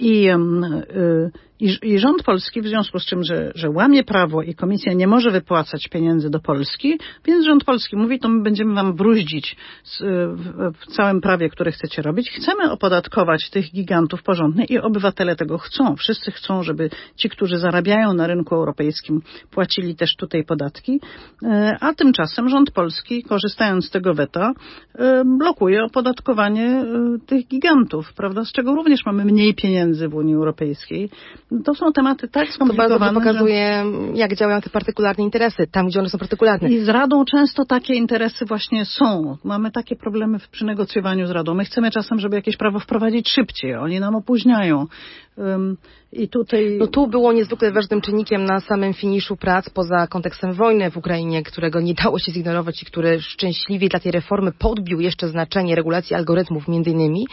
I, 0.00 0.30
y, 0.30 1.30
i, 1.60 1.78
I, 1.82 1.98
rząd 1.98 2.22
polski, 2.22 2.62
w 2.62 2.66
związku 2.66 2.98
z 2.98 3.06
czym, 3.06 3.24
że, 3.24 3.52
że 3.54 3.70
łamie 3.70 4.04
prawo 4.04 4.42
i 4.42 4.54
komisja 4.54 4.92
nie 4.92 5.06
może 5.06 5.30
wypłacać 5.30 5.88
pieniędzy 5.88 6.30
do 6.30 6.40
Polski, 6.40 6.98
więc 7.26 7.44
rząd 7.44 7.64
polski 7.64 7.96
mówi, 7.96 8.18
to 8.18 8.28
my 8.28 8.42
będziemy 8.42 8.74
wam 8.74 8.96
bruździć 8.96 9.56
w, 9.84 10.76
w, 10.80 10.86
całym 10.86 11.20
prawie, 11.20 11.48
które 11.48 11.72
chcecie 11.72 12.02
robić. 12.02 12.30
Chcemy 12.30 12.70
opodatkować 12.70 13.50
tych 13.50 13.72
gigantów 13.72 14.22
porządnie 14.22 14.64
i 14.64 14.78
obywatele 14.78 15.36
tego 15.36 15.58
chcą. 15.58 15.96
Wszyscy 15.96 16.30
chcą, 16.30 16.62
żeby 16.62 16.90
ci, 17.16 17.28
którzy 17.28 17.58
zarabiają 17.58 18.14
na 18.14 18.26
rynku 18.26 18.54
europejskim, 18.54 19.22
płacili 19.50 19.96
też 19.96 20.16
tutaj 20.16 20.44
podatki, 20.44 21.00
e, 21.42 21.76
a 21.80 21.94
tymczasem 21.94 22.48
rząd 22.48 22.70
polski, 22.70 23.22
korzystając 23.22 23.86
z 23.86 23.90
tego 23.90 24.14
weta, 24.14 24.52
e, 24.94 25.22
blokuje 25.38 25.84
opodatkowanie 25.84 26.84
tych 27.26 27.46
gigantów, 27.46 28.12
prawda, 28.14 28.44
z 28.44 28.52
czego 28.52 28.74
również 28.74 29.06
mamy 29.06 29.24
mniej 29.24 29.54
pieniędzy 29.54 30.08
w 30.08 30.14
Unii 30.14 30.34
Europejskiej 30.34 31.10
to 31.64 31.74
są 31.74 31.92
tematy 31.92 32.28
tak 32.28 32.48
skomplikowane. 32.48 32.94
To 32.94 32.98
bardzo 32.98 33.20
pokazuje, 33.20 33.84
że... 33.84 34.18
jak 34.18 34.34
działają 34.34 34.60
te 34.60 34.70
partykularne 34.70 35.24
interesy, 35.24 35.66
tam 35.72 35.88
gdzie 35.88 36.00
one 36.00 36.08
są 36.08 36.18
partykularne. 36.18 36.68
I 36.68 36.84
z 36.84 36.88
Radą 36.88 37.24
często 37.24 37.64
takie 37.64 37.94
interesy 37.94 38.44
właśnie 38.44 38.84
są. 38.84 39.36
Mamy 39.44 39.70
takie 39.70 39.96
problemy 39.96 40.38
przy 40.50 40.64
negocjowaniu 40.64 41.26
z 41.26 41.30
Radą. 41.30 41.54
My 41.54 41.64
chcemy 41.64 41.90
czasem, 41.90 42.18
żeby 42.18 42.36
jakieś 42.36 42.56
prawo 42.56 42.78
wprowadzić 42.78 43.28
szybciej. 43.28 43.76
Oni 43.76 44.00
nam 44.00 44.14
opóźniają. 44.14 44.86
I 46.12 46.28
tutaj... 46.28 46.76
No 46.78 46.86
tu 46.86 47.08
było 47.08 47.32
niezwykle 47.32 47.72
ważnym 47.72 48.00
czynnikiem 48.00 48.44
na 48.44 48.60
samym 48.60 48.94
finiszu 48.94 49.36
prac, 49.36 49.70
poza 49.70 50.06
kontekstem 50.06 50.52
wojny 50.52 50.90
w 50.90 50.96
Ukrainie, 50.96 51.42
którego 51.42 51.80
nie 51.80 51.94
dało 51.94 52.18
się 52.18 52.32
zignorować 52.32 52.82
i 52.82 52.86
który 52.86 53.20
szczęśliwie 53.20 53.88
dla 53.88 54.00
tej 54.00 54.12
reformy 54.12 54.52
podbił 54.52 55.00
jeszcze 55.00 55.28
znaczenie 55.28 55.74
regulacji 55.74 56.16
algorytmów 56.16 56.68
między 56.68 56.90
innymi, 56.90 57.26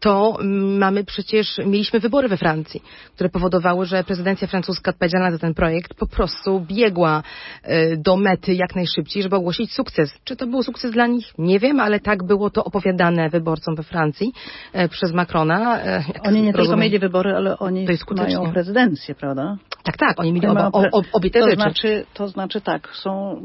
to 0.00 0.38
mamy 0.78 1.04
przecież, 1.04 1.58
mieliśmy 1.58 2.00
wybory 2.00 2.28
we 2.28 2.36
Francji, 2.36 2.82
które 3.14 3.28
powodowały, 3.28 3.86
że 3.86 4.04
prezydencja 4.04 4.48
francuska 4.48 4.90
odpowiedzialna 4.90 5.30
za 5.30 5.38
ten 5.38 5.54
projekt 5.54 5.94
po 5.94 6.06
prostu 6.06 6.60
biegła 6.60 7.22
e, 7.62 7.96
do 7.96 8.16
mety 8.16 8.54
jak 8.54 8.76
najszybciej, 8.76 9.22
żeby 9.22 9.36
ogłosić 9.36 9.72
sukces. 9.72 10.10
Czy 10.24 10.36
to 10.36 10.46
był 10.46 10.62
sukces 10.62 10.92
dla 10.92 11.06
nich? 11.06 11.32
Nie 11.38 11.58
wiem, 11.58 11.80
ale 11.80 12.00
tak 12.00 12.24
było 12.24 12.50
to 12.50 12.64
opowiadane 12.64 13.30
wyborcom 13.30 13.74
we 13.74 13.82
Francji 13.82 14.32
e, 14.72 14.88
przez 14.88 15.12
Macrona. 15.12 15.80
E, 15.80 16.04
Oni 16.22 16.42
nie 16.42 16.52
rozumiem. 16.52 16.52
tylko 16.52 16.76
mieli 16.76 16.98
wybory, 16.98 17.34
ale 17.36 17.51
oni 17.58 17.86
mają 18.16 18.52
prezydencję, 18.52 19.14
prawda? 19.14 19.56
Tak, 19.82 19.96
tak, 19.96 20.20
oni 20.20 20.32
mieli 20.32 20.46
oba, 20.46 20.70
o, 20.72 21.02
obie 21.12 21.30
te 21.30 21.40
to 21.40 21.44
rzeczy. 21.50 21.56
Znaczy, 21.56 22.04
to 22.14 22.28
znaczy 22.28 22.60
tak, 22.60 22.88
są 22.94 23.42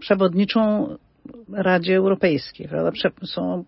przewodniczą 0.00 0.88
Radzie 1.52 1.96
Europejskiej, 1.96 2.68
prawda? 2.68 2.92
Prze 2.92 3.10
są 3.24 3.64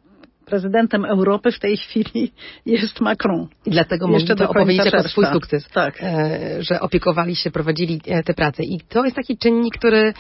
prezydentem 0.47 1.05
Europy 1.05 1.53
w 1.53 1.59
tej 1.59 1.77
chwili 1.77 2.33
jest 2.67 3.01
Macron. 3.01 3.49
I 3.67 3.71
dlatego 3.71 4.09
Jeszcze 4.09 4.37
to 4.37 4.51
opowiedzieć 4.51 4.85
jako 4.85 5.09
swój 5.09 5.27
sukces, 5.27 5.69
tak. 5.69 6.03
E, 6.03 6.62
że 6.62 6.81
opiekowali 6.81 7.37
się, 7.37 7.51
prowadzili 7.51 8.01
e, 8.07 8.23
te 8.23 8.35
prace. 8.35 8.62
I 8.62 8.81
to 8.89 9.05
jest 9.05 9.17
taki 9.17 9.39
czynnik, 9.39 9.79
który 9.79 10.15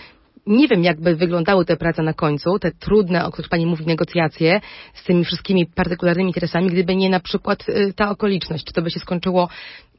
nie 0.46 0.68
wiem, 0.68 0.84
jakby 0.84 1.16
wyglądały 1.16 1.64
te 1.64 1.76
prace 1.76 2.02
na 2.02 2.12
końcu, 2.12 2.58
te 2.58 2.70
trudne, 2.72 3.24
o 3.24 3.30
których 3.30 3.48
Pani 3.48 3.66
mówi, 3.66 3.86
negocjacje 3.86 4.60
z 4.94 5.04
tymi 5.04 5.24
wszystkimi 5.24 5.66
partykularnymi 5.66 6.28
interesami, 6.28 6.68
gdyby 6.68 6.96
nie 6.96 7.10
na 7.10 7.20
przykład 7.20 7.68
y, 7.68 7.92
ta 7.96 8.10
okoliczność. 8.10 8.64
Czy 8.64 8.72
to 8.72 8.82
by 8.82 8.90
się 8.90 9.00
skończyło 9.00 9.48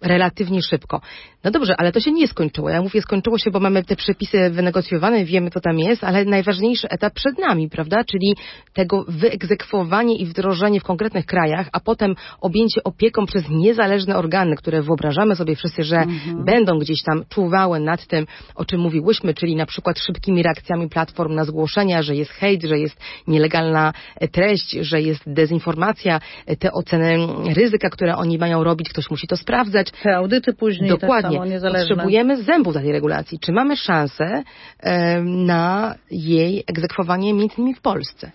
relatywnie 0.02 0.62
szybko. 0.62 1.02
No 1.44 1.52
dobrze, 1.52 1.76
ale 1.78 1.92
to 1.92 2.00
się 2.00 2.12
nie 2.12 2.28
skończyło. 2.28 2.70
Ja 2.70 2.82
mówię, 2.82 3.02
skończyło 3.02 3.38
się, 3.38 3.52
bo 3.52 3.60
mamy 3.60 3.84
te 3.84 3.96
przepisy 3.96 4.50
wynegocjowane, 4.50 5.26
wiemy, 5.26 5.50
co 5.50 5.60
tam 5.60 5.80
jest, 5.80 6.04
ale 6.04 6.26
najważniejszy 6.26 6.90
etap 6.90 7.14
przed 7.14 7.40
nami, 7.40 7.70
prawda? 7.70 8.04
Czyli 8.04 8.36
tego 8.74 9.06
wyegzekwowanie 9.08 10.18
i 10.18 10.26
wdrożenie 10.26 10.80
w 10.80 10.84
konkretnych 10.84 11.26
krajach, 11.26 11.70
a 11.72 11.80
potem 11.80 12.16
objęcie 12.42 12.84
opieką 12.84 13.26
przez 13.26 13.50
niezależne 13.50 14.18
organy, 14.18 14.56
które 14.56 14.82
wyobrażamy 14.82 15.36
sobie 15.36 15.56
wszyscy, 15.56 15.84
że 15.84 15.98
mhm. 15.98 16.46
będą 16.46 16.80
gdzieś 16.80 17.04
tam 17.04 17.24
czuwały 17.30 17.80
nad 17.80 18.08
tym, 18.08 18.26
o 18.56 18.66
czym 18.66 18.82
mówiłyśmy, 18.82 19.34
czyli 19.34 19.56
na 19.56 19.66
przykład 19.66 20.00
szybkimi 20.00 20.44
reakcjami 20.44 20.90
platform 20.90 21.36
na 21.36 21.44
zgłoszenia, 21.44 22.02
że 22.02 22.16
jest 22.16 22.32
hejt, 22.32 22.64
że 22.64 22.80
jest 22.80 23.00
nielegalna 23.28 23.94
treść, 24.32 24.72
że 24.72 25.02
jest 25.02 25.34
dezinformacja, 25.34 26.20
te 26.60 26.72
oceny 26.72 27.18
ryzyka, 27.56 27.90
które 27.90 28.16
oni 28.16 28.38
mają 28.38 28.64
robić, 28.64 28.90
ktoś 28.90 29.10
musi 29.10 29.28
to 29.28 29.38
sprawdzać. 29.38 29.87
Te 30.04 30.16
audyty 30.16 30.54
później 30.54 30.90
tak 30.92 31.00
Dokładnie. 31.00 31.40
tak 31.40 31.62
samo 31.62 31.74
Potrzebujemy 31.74 32.44
zębów 32.44 32.74
dla 32.74 32.82
tej 32.82 32.92
regulacji. 32.92 33.40
Czy 33.40 33.52
mamy 33.52 33.76
szansę 33.76 34.44
e, 34.80 35.22
na 35.22 35.96
jej 36.12 36.64
egzekwowanie 36.68 37.34
między 37.34 37.56
innymi 37.58 37.76
w 37.76 37.82
Polsce? 37.82 38.32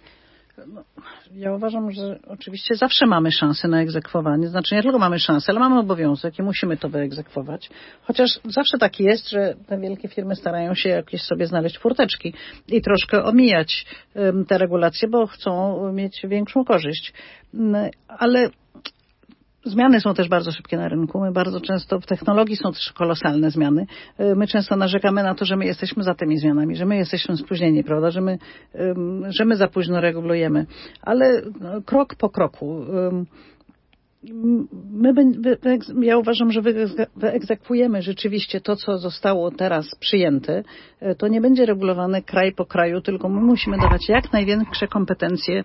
No, 0.67 0.85
ja 1.35 1.55
uważam, 1.55 1.91
że 1.91 2.19
oczywiście 2.27 2.75
zawsze 2.75 3.07
mamy 3.07 3.33
szansę 3.33 3.69
na 3.69 3.83
egzekwowanie. 3.83 4.49
Znaczy 4.49 4.75
nie 4.75 4.83
tylko 4.83 4.99
mamy 4.99 5.19
szansę, 5.19 5.53
ale 5.53 5.61
mamy 5.61 5.79
obowiązek 5.79 6.39
i 6.39 6.43
musimy 6.43 6.77
to 6.77 6.89
wyegzekwować. 6.89 7.71
Chociaż 8.03 8.41
zawsze 8.45 8.79
tak 8.79 9.01
jest, 9.01 9.31
że 9.31 9.55
te 9.67 9.79
wielkie 9.79 10.09
firmy 10.09 10.37
starają 10.37 10.75
się 10.75 10.89
jakieś 10.89 11.23
sobie 11.23 11.47
znaleźć 11.47 11.79
furteczki 11.79 12.35
i 12.69 12.83
troszkę 12.83 13.25
omijać 13.25 13.87
te 14.49 14.59
regulacje, 14.59 15.09
bo 15.09 15.27
chcą 15.27 15.79
mieć 15.93 16.23
większą 16.25 16.65
korzyść. 16.65 17.13
Ale 18.09 18.51
Zmiany 19.65 20.01
są 20.01 20.15
też 20.15 20.29
bardzo 20.29 20.53
szybkie 20.53 20.77
na 20.77 20.89
rynku. 20.89 21.21
My 21.21 21.33
bardzo 21.33 21.61
często 21.61 22.01
w 22.01 22.07
technologii 22.07 22.57
są 22.57 22.73
też 22.73 22.93
kolosalne 22.93 23.51
zmiany. 23.51 23.87
Y, 24.21 24.37
my 24.37 24.47
często 24.47 24.77
narzekamy 24.77 25.23
na 25.23 25.35
to, 25.35 25.45
że 25.45 25.57
my 25.57 25.67
jesteśmy 25.67 26.03
za 26.03 26.15
tymi 26.15 26.39
zmianami, 26.39 26.77
że 26.77 26.85
my 26.85 26.97
jesteśmy 26.97 27.37
spóźnieni, 27.37 27.85
prawda, 27.85 28.11
że 28.11 28.21
my, 28.21 28.39
że 29.29 29.45
my 29.45 29.57
za 29.57 29.69
późno 29.69 30.01
regulujemy. 30.01 30.67
Ale 31.03 31.43
no, 31.61 31.83
krok 31.83 32.15
po 32.15 32.31
kroku 32.31 32.85
my, 34.93 35.15
ja 36.01 36.17
uważam, 36.17 36.53
że 36.53 36.63
wyegzekwujemy 37.17 38.03
rzeczywiście 38.03 38.61
to, 38.61 38.77
co 38.77 38.99
zostało 38.99 39.51
teraz 39.51 39.95
przyjęte. 40.01 40.65
E, 41.01 41.15
to 41.15 41.29
nie 41.29 41.41
będzie 41.41 41.67
regulowane 41.67 42.23
kraj 42.23 42.53
po 42.53 42.67
kraju, 42.67 43.01
tylko 43.01 43.29
my 43.29 43.41
musimy 43.41 43.79
dawać 43.79 44.09
jak 44.09 44.33
największe 44.33 44.89
kompetencje 44.89 45.65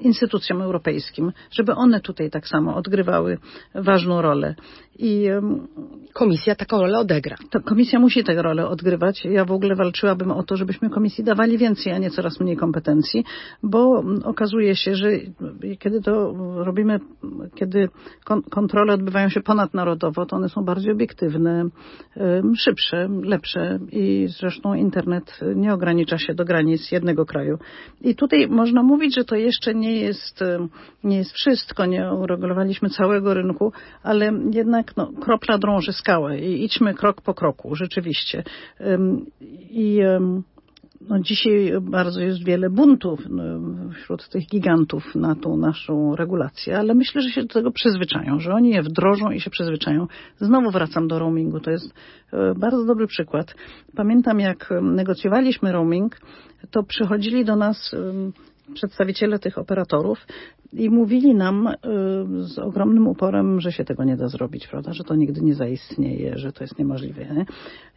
instytucjom 0.00 0.62
europejskim, 0.62 1.32
żeby 1.50 1.74
one 1.74 2.00
tutaj 2.00 2.30
tak 2.30 2.48
samo 2.48 2.76
odgrywały 2.76 3.38
ważną 3.74 4.22
rolę. 4.22 4.54
I 4.98 5.28
komisja 6.12 6.54
taką 6.54 6.80
rolę 6.80 6.98
odegra. 6.98 7.36
Komisja 7.64 7.98
musi 7.98 8.24
tę 8.24 8.42
rolę 8.42 8.68
odgrywać. 8.68 9.24
Ja 9.24 9.44
w 9.44 9.52
ogóle 9.52 9.74
walczyłabym 9.74 10.30
o 10.30 10.42
to, 10.42 10.56
żebyśmy 10.56 10.90
komisji 10.90 11.24
dawali 11.24 11.58
więcej, 11.58 11.92
a 11.92 11.98
nie 11.98 12.10
coraz 12.10 12.40
mniej 12.40 12.56
kompetencji, 12.56 13.24
bo 13.62 14.04
okazuje 14.24 14.76
się, 14.76 14.94
że 14.94 15.08
kiedy 15.78 16.00
to 16.00 16.34
robimy, 16.64 17.00
kiedy 17.54 17.88
kontrole 18.50 18.92
odbywają 18.92 19.28
się 19.28 19.40
ponadnarodowo, 19.40 20.26
to 20.26 20.36
one 20.36 20.48
są 20.48 20.64
bardziej 20.64 20.92
obiektywne, 20.92 21.64
szybsze, 22.56 23.08
lepsze 23.22 23.78
i 23.92 24.26
zresztą 24.40 24.74
internet 24.74 25.40
nie 25.54 25.74
ogranicza 25.74 26.18
się 26.18 26.34
do 26.34 26.44
granic 26.44 26.92
jednego 26.92 27.26
kraju. 27.26 27.58
I 28.00 28.14
tutaj 28.14 28.48
można 28.48 28.82
mówić, 28.82 29.14
że 29.14 29.24
to 29.24 29.36
jeszcze 29.36 29.74
nie 29.74 30.00
jest, 30.00 30.40
nie 31.04 31.16
jest 31.16 31.32
wszystko, 31.32 31.86
nie 31.86 32.12
uregulowaliśmy 32.12 32.88
całego 32.88 33.34
rynku, 33.34 33.72
ale 34.02 34.32
jednak 34.52 34.85
jednak 34.86 34.96
no, 34.96 35.20
kropla 35.20 35.58
drąży 35.58 35.92
skałę 35.92 36.38
i 36.38 36.64
idźmy 36.64 36.94
krok 36.94 37.20
po 37.20 37.34
kroku, 37.34 37.74
rzeczywiście. 37.74 38.44
I 39.70 40.00
no, 41.00 41.20
dzisiaj 41.20 41.72
bardzo 41.80 42.20
jest 42.20 42.44
wiele 42.44 42.70
buntów 42.70 43.20
no, 43.28 43.42
wśród 43.90 44.28
tych 44.28 44.46
gigantów 44.46 45.14
na 45.14 45.34
tą 45.34 45.56
naszą 45.56 46.16
regulację, 46.16 46.78
ale 46.78 46.94
myślę, 46.94 47.22
że 47.22 47.30
się 47.30 47.42
do 47.42 47.48
tego 47.48 47.70
przyzwyczają, 47.70 48.40
że 48.40 48.52
oni 48.52 48.70
je 48.70 48.82
wdrożą 48.82 49.30
i 49.30 49.40
się 49.40 49.50
przyzwyczają. 49.50 50.06
Znowu 50.38 50.70
wracam 50.70 51.08
do 51.08 51.18
roamingu, 51.18 51.60
to 51.60 51.70
jest 51.70 51.94
e, 52.32 52.54
bardzo 52.54 52.84
dobry 52.84 53.06
przykład. 53.06 53.54
Pamiętam, 53.96 54.40
jak 54.40 54.70
negocjowaliśmy 54.82 55.72
roaming, 55.72 56.16
to 56.70 56.82
przychodzili 56.82 57.44
do 57.44 57.56
nas 57.56 57.94
przedstawiciele 58.74 59.38
tych 59.38 59.58
operatorów 59.58 60.26
i 60.72 60.90
mówili 60.90 61.34
nam 61.34 61.66
y, 61.66 61.72
z 62.42 62.58
ogromnym 62.58 63.08
uporem, 63.08 63.60
że 63.60 63.72
się 63.72 63.84
tego 63.84 64.04
nie 64.04 64.16
da 64.16 64.28
zrobić, 64.28 64.66
prawda? 64.66 64.92
Że 64.92 65.04
to 65.04 65.14
nigdy 65.14 65.40
nie 65.40 65.54
zaistnieje, 65.54 66.38
że 66.38 66.52
to 66.52 66.64
jest 66.64 66.78
niemożliwe. 66.78 67.24
Nie? 67.24 67.46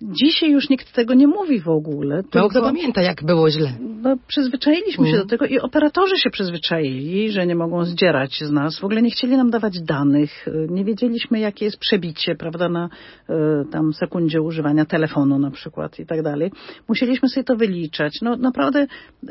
Dzisiaj 0.02 0.52
już 0.52 0.70
nikt 0.70 0.94
tego 0.94 1.14
nie 1.14 1.28
mówi 1.28 1.60
w 1.60 1.70
ogóle. 1.70 2.24
Mało 2.36 2.50
kto 2.50 2.62
pamięta, 2.62 3.02
jak 3.02 3.24
było 3.24 3.50
źle. 3.50 3.74
No, 4.02 4.18
przyzwyczailiśmy 4.28 5.08
mm. 5.08 5.12
się 5.12 5.24
do 5.24 5.30
tego 5.30 5.46
i 5.46 5.60
operatorzy 5.60 6.18
się 6.18 6.30
przyzwyczaili, 6.30 7.32
że 7.32 7.48
nie 7.48 7.56
mogą 7.56 7.86
zdzierać 7.86 8.40
z 8.44 8.52
nas. 8.52 8.80
W 8.80 8.84
ogóle 8.84 9.02
nie 9.02 9.12
chcieli 9.12 9.38
nam 9.38 9.50
dawać 9.50 9.82
danych. 9.82 10.46
Nie 10.70 10.86
wiedzieliśmy, 10.86 11.40
jakie 11.40 11.66
jest 11.66 11.78
przebicie, 11.78 12.36
prawda, 12.36 12.70
na 12.70 12.90
y, 13.30 13.34
tam 13.72 13.94
sekundzie 13.94 14.42
używania 14.42 14.86
telefonu 14.86 15.40
na 15.40 15.52
przykład 15.52 16.00
i 16.00 16.06
tak 16.06 16.22
dalej. 16.22 16.52
Musieliśmy 16.88 17.30
sobie 17.30 17.44
to 17.44 17.56
wyliczać. 17.56 18.22
No 18.22 18.36
naprawdę 18.36 18.88
y, 19.24 19.28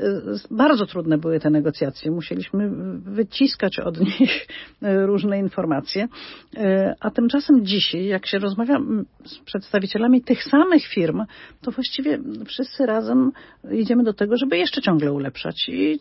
bardzo 0.51 0.87
trudne 0.87 1.19
były 1.19 1.41
te 1.41 1.51
negocjacje. 1.51 2.11
Musieliśmy 2.11 2.71
wyciągnąć 2.99 3.28
wyciskać 3.29 3.79
od 3.79 4.01
nich 4.21 4.47
e, 4.83 5.07
różne 5.07 5.39
informacje. 5.39 6.09
E, 6.57 6.95
a 7.01 7.11
tymczasem 7.11 7.67
dzisiaj, 7.67 8.05
jak 8.07 8.27
się 8.27 8.39
rozmawia 8.39 8.79
z 9.25 9.39
przedstawicielami 9.39 10.23
tych 10.23 10.45
samych 10.45 10.87
firm, 10.87 11.25
to 11.63 11.71
właściwie 11.71 12.19
wszyscy 12.47 12.87
razem 12.87 13.33
idziemy 13.73 14.05
do 14.05 14.13
tego, 14.13 14.37
żeby 14.37 14.59
jeszcze 14.59 14.83
ciągle 14.83 15.13
ulepszać. 15.13 15.69
I 15.69 15.99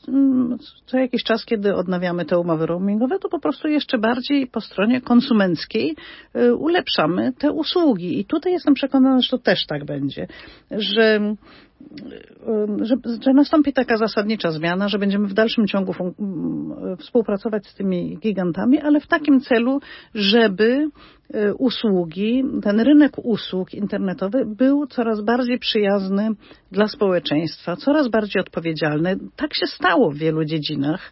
co 0.86 0.98
jakiś 0.98 1.24
czas, 1.24 1.46
kiedy 1.46 1.76
odnawiamy 1.76 2.26
te 2.26 2.40
umowy 2.40 2.66
roamingowe, 2.66 3.20
to 3.20 3.30
po 3.30 3.40
prostu 3.40 3.68
jeszcze 3.68 3.98
bardziej 3.98 4.48
po 4.48 4.62
stronie 4.62 5.02
konsumenckiej 5.02 5.96
e, 6.34 6.54
ulepszamy 6.54 7.34
te 7.38 7.52
usługi. 7.52 8.20
I 8.20 8.26
tutaj 8.26 8.52
jestem 8.52 8.74
przekonana, 8.74 9.22
że 9.22 9.30
to 9.30 9.38
też 9.38 9.66
tak 9.66 9.86
będzie, 9.86 10.28
że 10.72 11.36
że, 12.82 12.96
że 13.22 13.34
nastąpi 13.34 13.74
taka 13.74 13.98
zasadnicza 13.98 14.52
zmiana, 14.52 14.90
że 14.90 15.00
będziemy 15.00 15.28
w 15.28 15.34
dalszym 15.34 15.68
ciągu 15.68 15.94
współpracować 17.00 17.68
z 17.68 17.76
tymi 17.76 18.18
gigantami, 18.18 18.80
ale 18.80 19.00
w 19.00 19.08
takim 19.08 19.42
celu, 19.42 19.80
żeby 20.16 20.90
e, 21.34 21.54
usługi, 21.54 22.44
ten 22.64 22.80
rynek 22.80 23.12
usług 23.18 23.74
internetowy 23.74 24.46
był 24.46 24.88
coraz 24.88 25.22
bardziej 25.22 25.60
przyjazny 25.60 26.30
dla 26.72 26.88
społeczeństwa, 26.88 27.76
coraz 27.76 28.08
bardziej 28.08 28.42
odpowiedzialny. 28.42 29.18
Tak 29.36 29.54
się 29.54 29.68
stało 29.68 30.12
w 30.12 30.18
wielu 30.18 30.46
dziedzinach. 30.46 31.12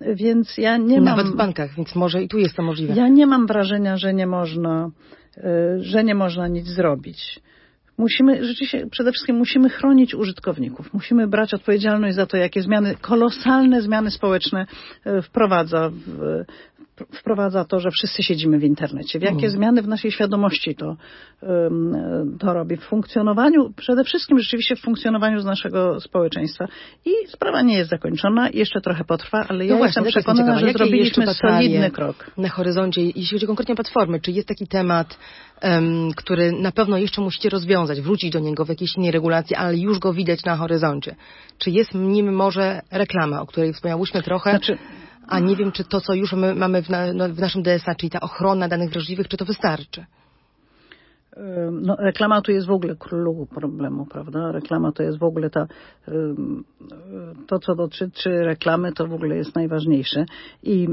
Więc 0.00 0.58
ja 0.58 0.76
nie 0.76 1.00
Nawet 1.00 1.26
mam. 1.26 1.34
w 1.34 1.36
bankach, 1.36 1.70
więc 1.76 1.94
może 1.94 2.22
i 2.22 2.28
tu 2.28 2.38
jest 2.38 2.56
to 2.56 2.62
możliwe. 2.62 2.94
Ja 2.94 3.08
nie 3.08 3.26
mam 3.26 3.46
wrażenia, 3.46 3.96
że 3.96 4.14
nie 4.14 4.26
można, 4.26 4.90
e, 5.36 5.78
że 5.78 6.04
nie 6.04 6.14
można 6.14 6.48
nic 6.48 6.66
zrobić 6.66 7.40
musimy 7.98 8.44
rzeczywiście 8.44 8.86
przede 8.90 9.12
wszystkim 9.12 9.36
musimy 9.36 9.68
chronić 9.68 10.14
użytkowników. 10.14 10.94
Musimy 10.94 11.26
brać 11.26 11.54
odpowiedzialność 11.54 12.16
za 12.16 12.26
to, 12.26 12.36
jakie 12.36 12.62
zmiany, 12.62 12.94
kolosalne 13.00 13.82
zmiany 13.82 14.10
społeczne 14.10 14.66
e, 15.04 15.22
wprowadza 15.22 15.90
w, 15.90 16.44
wprowadza 17.12 17.64
to, 17.64 17.80
że 17.80 17.90
wszyscy 17.90 18.22
siedzimy 18.22 18.58
w 18.58 18.64
internecie. 18.64 19.18
W 19.18 19.22
jakie 19.22 19.38
mm. 19.38 19.50
zmiany 19.50 19.82
w 19.82 19.88
naszej 19.88 20.12
świadomości 20.12 20.74
to, 20.74 20.96
to 22.38 22.52
robi. 22.52 22.76
W 22.76 22.82
funkcjonowaniu, 22.82 23.72
przede 23.76 24.04
wszystkim 24.04 24.38
rzeczywiście 24.38 24.76
w 24.76 24.80
funkcjonowaniu 24.80 25.40
z 25.40 25.44
naszego 25.44 26.00
społeczeństwa. 26.00 26.68
I 27.04 27.10
sprawa 27.28 27.62
nie 27.62 27.78
jest 27.78 27.90
zakończona, 27.90 28.48
jeszcze 28.50 28.80
trochę 28.80 29.04
potrwa, 29.04 29.46
ale 29.48 29.58
no 29.58 29.64
ja 29.64 29.76
właśnie, 29.76 30.02
jestem 30.02 30.22
przekonana, 30.22 30.58
że 30.58 30.72
zrobiliśmy 30.72 31.26
solidny 31.26 31.90
krok. 31.90 32.30
Na 32.36 32.48
horyzoncie, 32.48 33.02
jeśli 33.02 33.28
chodzi 33.28 33.46
konkretnie 33.46 33.72
o 33.72 33.76
platformy, 33.76 34.20
czy 34.20 34.30
jest 34.30 34.48
taki 34.48 34.66
temat, 34.66 35.18
um, 35.62 36.10
który 36.16 36.52
na 36.52 36.72
pewno 36.72 36.98
jeszcze 36.98 37.20
musicie 37.20 37.48
rozwiązać, 37.48 38.00
wrócić 38.00 38.32
do 38.32 38.38
niego 38.38 38.64
w 38.64 38.68
jakiejś 38.68 38.96
innej 38.96 39.10
regulacji, 39.10 39.56
ale 39.56 39.76
już 39.76 39.98
go 39.98 40.12
widać 40.12 40.44
na 40.44 40.56
horyzoncie? 40.56 41.16
Czy 41.58 41.70
jest 41.70 41.94
nim 41.94 42.34
może 42.34 42.80
reklama, 42.90 43.40
o 43.40 43.46
której 43.46 43.72
wspomniałyśmy 43.72 44.22
trochę? 44.22 44.50
Znaczy, 44.50 44.78
a 45.28 45.38
nie 45.38 45.56
wiem, 45.56 45.72
czy 45.72 45.84
to, 45.84 46.00
co 46.00 46.14
już 46.14 46.32
my 46.32 46.54
mamy 46.54 46.82
w, 46.82 46.88
na, 46.88 47.12
no, 47.12 47.28
w 47.28 47.38
naszym 47.38 47.62
DSA, 47.62 47.94
czyli 47.94 48.10
ta 48.10 48.20
ochrona 48.20 48.68
danych 48.68 48.90
wrażliwych, 48.90 49.28
czy 49.28 49.36
to 49.36 49.44
wystarczy? 49.44 50.06
No, 51.72 51.96
reklama 51.98 52.42
tu 52.42 52.52
jest 52.52 52.66
w 52.66 52.70
ogóle 52.70 52.96
królu 52.96 53.46
problemu, 53.46 54.06
prawda? 54.06 54.52
Reklama 54.52 54.92
to 54.92 55.02
jest 55.02 55.18
w 55.18 55.22
ogóle 55.22 55.50
ta, 55.50 55.66
to 57.46 57.58
co 57.58 57.74
dotyczy 57.74 58.30
reklamy, 58.30 58.92
to 58.92 59.06
w 59.06 59.12
ogóle 59.12 59.36
jest 59.36 59.54
najważniejsze. 59.54 60.24
I 60.62 60.88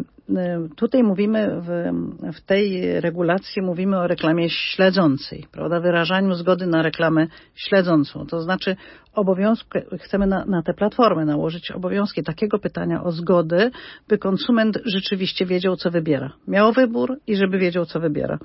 Tutaj 0.75 1.03
mówimy 1.03 1.61
w, 1.61 1.91
w 2.37 2.41
tej 2.41 3.01
regulacji 3.01 3.61
mówimy 3.61 3.99
o 3.99 4.07
reklamie 4.07 4.49
śledzącej, 4.49 5.45
prawda? 5.51 5.79
Wyrażaniu 5.79 6.33
zgody 6.33 6.67
na 6.67 6.81
reklamę 6.81 7.27
śledzącą. 7.55 8.25
To 8.25 8.41
znaczy 8.41 8.75
obowiązku, 9.13 9.69
chcemy 9.99 10.27
na, 10.27 10.45
na 10.45 10.61
te 10.61 10.73
platformy 10.73 11.25
nałożyć 11.25 11.71
obowiązki 11.71 12.23
takiego 12.23 12.59
pytania 12.59 13.03
o 13.03 13.11
zgodę, 13.11 13.71
by 14.07 14.17
konsument 14.17 14.79
rzeczywiście 14.85 15.45
wiedział, 15.45 15.75
co 15.75 15.91
wybiera. 15.91 16.33
Miał 16.47 16.73
wybór 16.73 17.19
i 17.27 17.35
żeby 17.35 17.57
wiedział, 17.57 17.85
co 17.85 17.99
wybiera. 17.99 18.39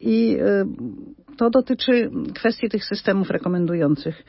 I 0.00 0.38
to 1.40 1.50
dotyczy 1.50 2.10
kwestii 2.34 2.68
tych 2.68 2.84
systemów 2.84 3.30
rekomendujących. 3.30 4.24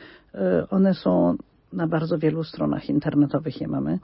One 0.70 0.94
są 0.94 1.36
na 1.74 1.88
bardzo 1.88 2.18
wielu 2.18 2.44
stronach 2.44 2.90
internetowych 2.90 3.62
je 3.62 3.68
mamy 3.68 4.00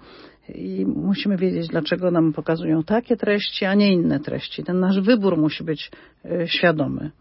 i 0.56 0.86
musimy 0.86 1.38
wiedzieć, 1.38 1.68
dlaczego 1.68 2.12
nam 2.12 2.34
pokazują 2.34 2.84
takie 2.84 3.18
treści, 3.18 3.66
a 3.66 3.74
nie 3.74 3.94
inne 3.94 4.20
treści. 4.20 4.64
Ten 4.64 4.80
nasz 4.80 5.02
wybór 5.02 5.38
musi 5.38 5.64
być 5.64 5.92
e, 6.26 6.48
świadomy. 6.48 7.12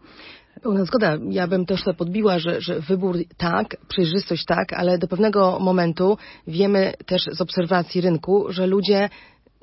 Pełna 0.61 0.85
zgoda. 0.85 1.17
Ja 1.29 1.47
bym 1.47 1.65
też 1.65 1.83
to 1.83 1.93
podbiła, 1.93 2.39
że, 2.39 2.61
że 2.61 2.79
wybór 2.79 3.17
tak, 3.37 3.77
przejrzystość 3.87 4.45
tak, 4.45 4.73
ale 4.73 4.97
do 4.97 5.07
pewnego 5.07 5.59
momentu 5.59 6.17
wiemy 6.47 6.93
też 7.05 7.21
z 7.31 7.41
obserwacji 7.41 8.01
rynku, 8.01 8.45
że 8.49 8.67
ludzie 8.67 9.09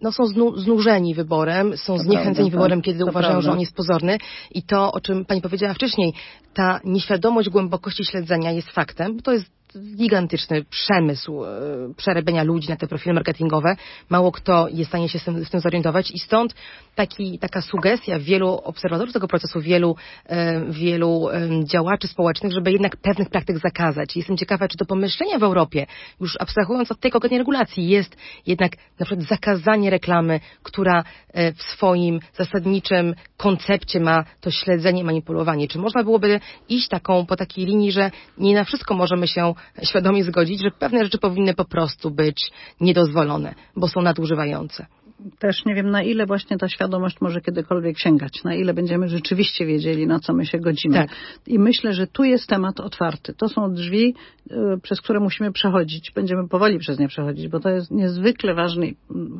no, 0.03 0.13
są 0.13 0.27
znu, 0.27 0.57
znużeni 0.57 1.15
wyborem, 1.15 1.77
są 1.77 1.99
zniechęceni 1.99 2.35
prawda, 2.35 2.51
wyborem, 2.51 2.79
tak. 2.79 2.85
kiedy 2.85 3.05
uważają, 3.05 3.33
prawda. 3.33 3.47
że 3.47 3.53
on 3.53 3.61
jest 3.61 3.75
pozorny. 3.75 4.19
I 4.51 4.63
to, 4.63 4.93
o 4.93 5.01
czym 5.01 5.25
Pani 5.25 5.41
powiedziała 5.41 5.75
wcześniej, 5.75 6.13
ta 6.55 6.81
nieświadomość 6.85 7.49
głębokości 7.49 8.05
śledzenia 8.05 8.53
jest 8.53 8.71
faktem, 8.71 9.17
bo 9.17 9.23
to 9.23 9.33
jest 9.33 9.47
gigantyczny 9.97 10.65
przemysł 10.65 11.45
e, 11.45 11.49
przerabiania 11.97 12.43
ludzi 12.43 12.69
na 12.69 12.77
te 12.77 12.87
profile 12.87 13.15
marketingowe. 13.15 13.77
Mało 14.11 14.33
kto 14.33 14.69
jest 14.69 14.89
w 14.89 14.91
stanie 14.91 15.09
się 15.09 15.19
z 15.19 15.25
tym, 15.25 15.45
z 15.45 15.51
tym 15.51 15.61
zorientować 15.61 16.11
i 16.11 16.19
stąd 16.19 16.55
taki, 16.95 17.39
taka 17.39 17.61
sugestia 17.61 18.19
wielu 18.19 18.49
obserwatorów 18.49 19.13
tego 19.13 19.29
procesu, 19.29 19.61
wielu, 19.61 19.97
e, 20.27 20.65
wielu 20.71 21.29
działaczy 21.65 22.09
społecznych, 22.09 22.53
żeby 22.53 22.73
jednak 22.73 22.97
pewnych 22.97 23.29
praktyk 23.29 23.59
zakazać. 23.59 24.17
Jestem 24.17 24.37
ciekawa, 24.37 24.69
czy 24.69 24.79
to 24.79 24.85
pomyślenie 24.85 25.39
w 25.39 25.43
Europie, 25.43 25.87
już 26.21 26.37
abstrahując 26.41 26.93
od 26.93 27.01
tej 27.01 27.11
konkretnej 27.11 27.39
regulacji, 27.39 27.89
jest 27.89 28.17
jednak 28.47 28.73
na 28.99 29.07
przykład 29.07 29.29
zakazanie 29.29 29.91
reklamy, 29.91 30.41
która 30.63 31.05
e, 31.33 31.53
w 31.53 31.63
swoim 31.63 32.21
zasadniczym 32.35 33.15
koncepcie 33.37 34.01
ma 34.01 34.25
to 34.41 34.51
śledzenie, 34.51 35.05
manipulowanie. 35.05 35.69
Czy 35.69 35.79
można 35.79 36.05
byłoby 36.05 36.41
iść 36.69 36.89
taką, 36.89 37.27
po 37.27 37.37
takiej 37.37 37.67
linii, 37.67 37.93
że 37.93 38.11
nie 38.39 38.55
na 38.55 38.65
wszystko 38.65 38.95
możemy 38.95 39.29
się 39.29 39.55
świadomie 39.83 40.25
zgodzić, 40.25 40.63
że 40.63 40.71
pewne 40.71 41.05
rzeczy 41.05 41.19
powinny 41.19 41.55
po 41.55 41.65
prostu 41.65 42.11
być 42.11 42.51
niedozwolone, 42.81 43.55
bo 43.77 43.89
są 43.89 44.03
nadużywające 44.03 44.87
też 45.39 45.65
nie 45.65 45.75
wiem, 45.75 45.91
na 45.91 46.03
ile 46.03 46.27
właśnie 46.27 46.59
ta 46.59 46.69
świadomość 46.69 47.21
może 47.21 47.41
kiedykolwiek 47.41 47.99
sięgać, 47.99 48.45
na 48.45 48.55
ile 48.55 48.75
będziemy 48.75 49.09
rzeczywiście 49.09 49.67
wiedzieli, 49.67 50.07
na 50.07 50.19
co 50.19 50.35
my 50.35 50.47
się 50.47 50.59
godzimy. 50.59 50.95
Tak. 50.95 51.11
I 51.47 51.59
myślę, 51.59 51.93
że 51.93 52.07
tu 52.07 52.25
jest 52.25 52.47
temat 52.47 52.81
otwarty. 52.81 53.35
To 53.35 53.49
są 53.49 53.75
drzwi, 53.75 54.15
y, 54.51 54.57
przez 54.83 55.01
które 55.01 55.21
musimy 55.21 55.53
przechodzić. 55.53 56.13
Będziemy 56.15 56.49
powoli 56.49 56.79
przez 56.79 56.99
nie 56.99 57.09
przechodzić, 57.09 57.49
bo 57.49 57.61
to 57.61 57.71
jest 57.71 57.91
niezwykle 57.91 58.55
ważny, 58.55 58.95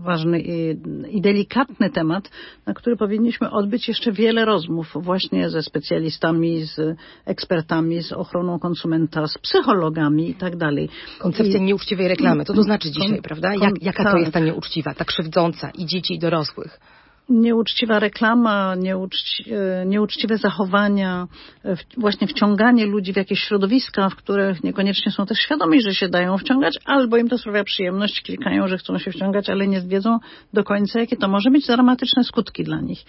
ważny 0.05 0.41
i, 0.41 0.77
i 1.11 1.21
delikatny 1.21 1.91
temat, 1.91 2.31
na 2.67 2.75
który 2.75 2.97
powinniśmy 2.97 3.51
odbyć 3.51 3.89
jeszcze 3.89 4.13
wiele 4.13 4.45
rozmów 4.45 4.93
właśnie 4.95 5.51
ze 5.51 5.63
specjalistami, 5.63 6.65
z 6.65 6.97
ekspertami, 7.25 8.03
z 8.03 8.13
ochroną 8.13 8.59
konsumenta, 8.59 9.27
z 9.27 9.39
psychologami 9.39 10.31
i 10.31 10.35
tak 10.35 10.57
dalej. 10.57 10.89
Koncepcja 11.19 11.61
I, 11.61 11.63
nieuczciwej 11.63 12.09
reklamy. 12.09 12.45
Co 12.45 12.55
to 12.55 12.63
znaczy 12.63 12.91
dzisiaj, 12.91 13.23
prawda? 13.23 13.55
Jak, 13.55 13.83
jaka 13.83 14.05
to 14.05 14.11
tak. 14.11 14.21
jest 14.21 14.33
ta 14.33 14.41
nieuczciwa, 14.41 14.95
ta 14.95 15.05
krzywdząca? 15.05 15.64
I 15.71 15.87
dzieci, 15.87 16.15
i 16.15 16.19
dorosłych 16.19 16.81
nieuczciwa 17.29 17.99
reklama, 17.99 18.75
nieuczci, 18.75 19.45
e, 19.53 19.87
nieuczciwe 19.87 20.39
zachowania, 20.39 21.29
e, 21.65 21.77
właśnie 21.97 22.27
wciąganie 22.27 22.87
ludzi 22.87 23.13
w 23.13 23.17
jakieś 23.17 23.41
środowiska, 23.41 24.09
w 24.09 24.17
których 24.17 24.65
niekoniecznie 24.65 25.13
są 25.13 25.27
też 25.27 25.39
świadomi, 25.39 25.83
że 25.83 25.95
się 25.95 26.09
dają 26.09 26.39
wciągać, 26.39 26.79
albo 26.85 27.17
im 27.17 27.29
to 27.29 27.39
sprawia 27.39 27.65
przyjemność, 27.65 28.23
klikają, 28.23 28.69
że 28.69 28.79
chcą 28.79 28.99
się 28.99 29.11
wciągać, 29.11 29.51
ale 29.51 29.67
nie 29.67 29.81
wiedzą 29.81 30.19
do 30.53 30.65
końca, 30.65 31.01
jakie 31.01 31.17
to 31.17 31.29
może 31.29 31.51
mieć 31.51 31.67
dramatyczne 31.67 32.25
skutki 32.25 32.65
dla 32.65 32.81
nich. 32.81 33.05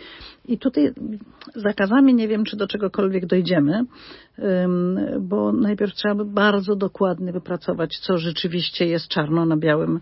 I 0.48 0.58
tutaj 0.58 0.94
zakazami 1.56 2.14
nie 2.14 2.28
wiem, 2.28 2.44
czy 2.44 2.58
do 2.58 2.68
czegokolwiek 2.68 3.26
dojdziemy, 3.26 3.86
bo 5.20 5.52
najpierw 5.52 5.94
trzeba 5.94 6.16
by 6.16 6.26
bardzo 6.26 6.76
dokładnie 6.76 7.32
wypracować, 7.32 7.98
co 8.00 8.18
rzeczywiście 8.18 8.86
jest 8.86 9.08
czarno 9.08 9.46
na 9.46 9.58
białym 9.58 10.00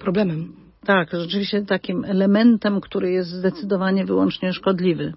problemem 0.00 0.60
tak, 0.84 1.10
rzeczywiście 1.12 1.62
takim 1.62 2.04
elementem, 2.04 2.80
który 2.80 3.10
jest 3.10 3.30
zdecydowanie 3.30 4.04
wyłącznie 4.04 4.52
szkodliwy. 4.52 5.12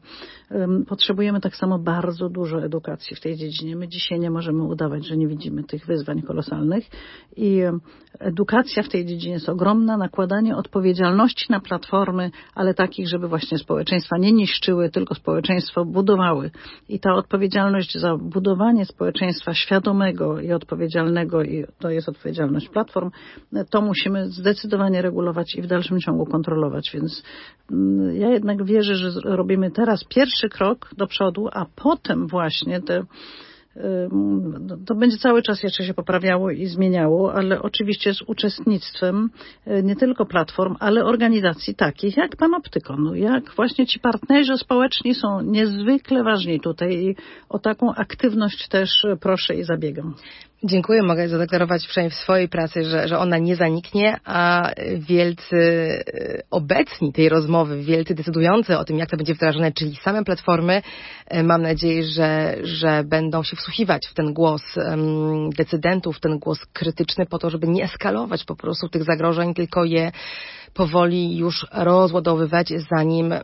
Potrzebujemy 0.88 1.42
tak 1.42 1.56
samo 1.56 1.80
bardzo 1.80 2.30
dużo 2.30 2.64
edukacji 2.64 3.16
w 3.16 3.22
tej 3.22 3.36
dziedzinie. 3.36 3.76
My 3.76 3.88
dzisiaj 3.88 4.20
nie 4.20 4.32
możemy 4.32 4.64
udawać, 4.64 5.08
że 5.08 5.18
nie 5.18 5.28
widzimy 5.28 5.64
tych 5.64 5.86
wyzwań 5.86 6.22
kolosalnych 6.22 6.84
i 7.36 7.62
edukacja 8.20 8.84
w 8.84 8.90
tej 8.90 9.06
dziedzinie 9.06 9.34
jest 9.34 9.50
ogromna, 9.50 9.98
nakładanie 9.98 10.56
odpowiedzialności 10.56 11.46
na 11.50 11.60
platformy, 11.60 12.32
ale 12.56 12.74
takich, 12.74 13.08
żeby 13.10 13.28
właśnie 13.28 13.58
społeczeństwa 13.58 14.18
nie 14.18 14.32
niszczyły, 14.32 14.90
tylko 14.90 15.16
społeczeństwo 15.16 15.86
budowały. 15.86 16.52
I 16.90 17.00
ta 17.00 17.14
odpowiedzialność 17.14 17.98
za 17.98 18.18
budowanie 18.18 18.86
społeczeństwa 18.86 19.54
świadomego 19.54 20.40
i 20.40 20.52
odpowiedzialnego, 20.52 21.44
i 21.44 21.66
to 21.80 21.90
jest 21.90 22.10
odpowiedzialność 22.10 22.70
platform, 22.70 23.12
to 23.70 23.82
musimy 23.82 24.28
zdecydowanie 24.28 25.02
regulować 25.02 25.56
i 25.56 25.62
w 25.62 25.68
dalszym 25.68 26.00
ciągu 26.00 26.26
kontrolować. 26.26 26.92
Więc 26.94 27.24
mm, 27.72 28.16
ja 28.16 28.30
jednak 28.30 28.64
wierzę, 28.64 28.96
że 28.96 29.10
robimy 29.24 29.72
teraz 29.72 30.04
pierwszy 30.04 30.33
krok 30.50 30.90
do 30.98 31.08
przodu, 31.08 31.48
a 31.54 31.66
potem 31.76 32.28
właśnie 32.28 32.82
te 32.82 33.06
to 34.86 34.96
będzie 34.96 35.18
cały 35.18 35.42
czas 35.42 35.64
jeszcze 35.64 35.84
się 35.84 35.94
poprawiało 35.94 36.52
i 36.52 36.66
zmieniało, 36.66 37.34
ale 37.34 37.62
oczywiście 37.62 38.14
z 38.14 38.22
uczestnictwem 38.22 39.30
e, 39.66 39.84
nie 39.84 39.96
tylko 39.96 40.26
platform, 40.26 40.76
ale 40.80 41.06
organizacji 41.06 41.76
takich 41.76 42.18
jak 42.18 42.36
Panoptykon, 42.36 43.16
jak 43.16 43.56
właśnie 43.56 43.86
ci 43.86 44.00
partnerzy 44.00 44.58
społeczni 44.58 45.16
są 45.16 45.42
niezwykle 45.42 46.24
ważni 46.24 46.60
tutaj 46.60 46.94
i 46.94 47.16
o 47.50 47.60
taką 47.60 47.94
aktywność 47.96 48.68
też 48.68 49.06
proszę 49.22 49.56
i 49.56 49.64
zabiegam. 49.64 50.16
Dziękuję. 50.66 51.04
Mogę 51.04 51.30
zadeklarować 51.30 51.88
przynajmniej 51.88 52.18
w 52.18 52.22
swojej 52.22 52.50
pracy, 52.50 52.84
że, 52.84 53.08
że 53.08 53.20
ona 53.20 53.38
nie 53.38 53.56
zaniknie, 53.56 54.20
a 54.26 54.72
wielcy 54.98 55.58
e, 55.58 56.44
obecni 56.52 57.14
tej 57.14 57.30
rozmowy, 57.30 57.84
wielcy 57.84 58.16
decydujący 58.16 58.78
o 58.78 58.84
tym, 58.84 58.98
jak 58.98 59.10
to 59.10 59.18
będzie 59.18 59.34
wdrażane, 59.34 59.72
czyli 59.72 59.96
same 59.96 60.24
platformy, 60.24 60.82
e, 61.28 61.44
mam 61.44 61.62
nadzieję, 61.62 62.04
że, 62.04 62.58
że 62.64 63.04
będą 63.04 63.44
się 63.44 63.56
wsłuchiwać 63.56 64.08
w 64.12 64.14
ten 64.14 64.34
głos 64.34 64.62
decydentów, 65.58 66.20
ten 66.20 66.40
głos 66.40 66.66
krytyczny 66.74 67.26
po 67.26 67.40
to, 67.40 67.50
żeby 67.50 67.68
nie 67.68 67.84
eskalować 67.84 68.46
po 68.46 68.56
prostu 68.56 68.90
tych 68.90 69.04
zagrożeń, 69.04 69.54
tylko 69.54 69.84
je 69.84 70.12
powoli 70.74 71.38
już 71.38 71.66
rozładowywać, 71.72 72.74
zanim 72.92 73.32
mm, 73.34 73.44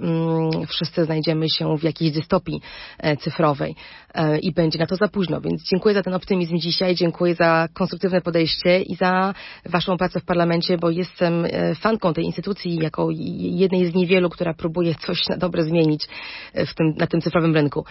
wszyscy 0.68 1.06
znajdziemy 1.06 1.50
się 1.50 1.78
w 1.78 1.84
jakiejś 1.84 2.12
dystopii 2.12 2.62
e, 2.98 3.18
cyfrowej 3.18 3.76
e, 4.14 4.40
i 4.40 4.54
będzie 4.54 4.80
na 4.80 4.86
to 4.86 4.96
za 4.96 5.08
późno. 5.08 5.42
Więc 5.42 5.64
dziękuję 5.64 5.96
za 5.96 6.04
ten 6.04 6.14
optymizm 6.14 6.58
dzisiaj, 6.58 6.96
dziękuję 6.96 7.36
za 7.36 7.68
konstruktywne 7.74 8.22
podejście 8.22 8.82
i 8.82 8.96
za 8.96 9.34
Waszą 9.66 9.98
pracę 9.98 10.20
w 10.20 10.26
parlamencie, 10.26 10.78
bo 10.78 10.90
jestem 10.90 11.46
e, 11.46 11.76
fanką 11.76 12.14
tej 12.14 12.24
instytucji 12.26 12.76
jako 12.76 13.08
jednej 13.40 13.86
z 13.86 13.96
niewielu, 13.96 14.30
która 14.30 14.54
próbuje 14.54 14.96
coś 14.96 15.28
na 15.30 15.38
dobre 15.38 15.64
zmienić 15.64 16.08
w 16.54 16.74
tym, 16.74 16.94
na 16.98 17.08
tym 17.08 17.22
cyfrowym 17.22 17.54
rynku. 17.54 17.86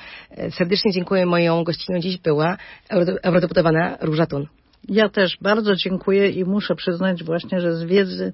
Serdecznie 0.50 0.92
dziękuję. 0.92 1.26
Moją 1.26 1.64
gościnią 1.64 2.00
dziś 2.00 2.18
była 2.18 2.56
eurodeputowana 3.22 3.96
Róża 4.00 4.26
Tun. 4.26 4.57
Ja 4.88 5.08
też 5.08 5.38
bardzo 5.40 5.76
dziękuję 5.76 6.28
i 6.28 6.44
muszę 6.44 6.74
przyznać 6.74 7.24
właśnie, 7.24 7.60
że 7.60 7.76
z 7.76 7.84
wiedzy 7.84 8.32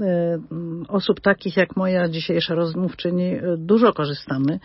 e, 0.00 0.38
osób 0.88 1.20
takich 1.20 1.56
jak 1.56 1.76
moja 1.76 2.08
dzisiejsza 2.08 2.54
rozmówczyni 2.54 3.34
e, 3.34 3.40
dużo 3.58 3.92
korzystamy. 3.92 4.60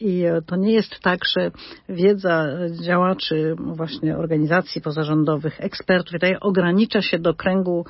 I 0.00 0.24
e, 0.24 0.42
to 0.46 0.56
nie 0.56 0.72
jest 0.72 1.00
tak, 1.00 1.20
że 1.36 1.50
wiedza 1.88 2.48
działaczy 2.84 3.54
właśnie 3.58 4.16
organizacji 4.16 4.80
pozarządowych, 4.80 5.60
ekspertów 5.60 6.12
tutaj 6.12 6.36
ogranicza 6.40 7.02
się 7.02 7.18
do 7.18 7.34
kręgu 7.34 7.86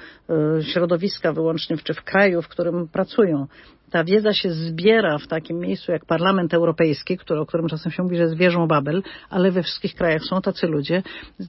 środowiska 0.61 1.33
wyłącznie 1.33 1.77
czy 1.77 1.95
w 1.95 2.03
kraju, 2.03 2.43
w 2.43 2.49
którym 2.49 2.89
pracują 2.89 3.47
ta 3.93 4.05
wiedza 4.05 4.33
się 4.33 4.51
zbiera 4.51 5.19
w 5.19 5.27
takim 5.27 5.59
miejscu 5.59 5.93
jak 5.93 6.07
Parlament 6.07 6.55
Europejski, 6.55 7.19
który, 7.19 7.41
o 7.41 7.47
którym 7.47 7.69
czasem 7.69 7.93
się 7.93 8.03
mówi, 8.03 8.17
że 8.17 8.23
jest 8.23 8.37
wieżą 8.37 8.67
Babel, 8.67 9.03
ale 9.31 9.51
we 9.51 9.63
wszystkich 9.63 9.95
krajach 9.95 10.23
są 10.23 10.41
tacy 10.41 10.67
ludzie. 10.67 11.03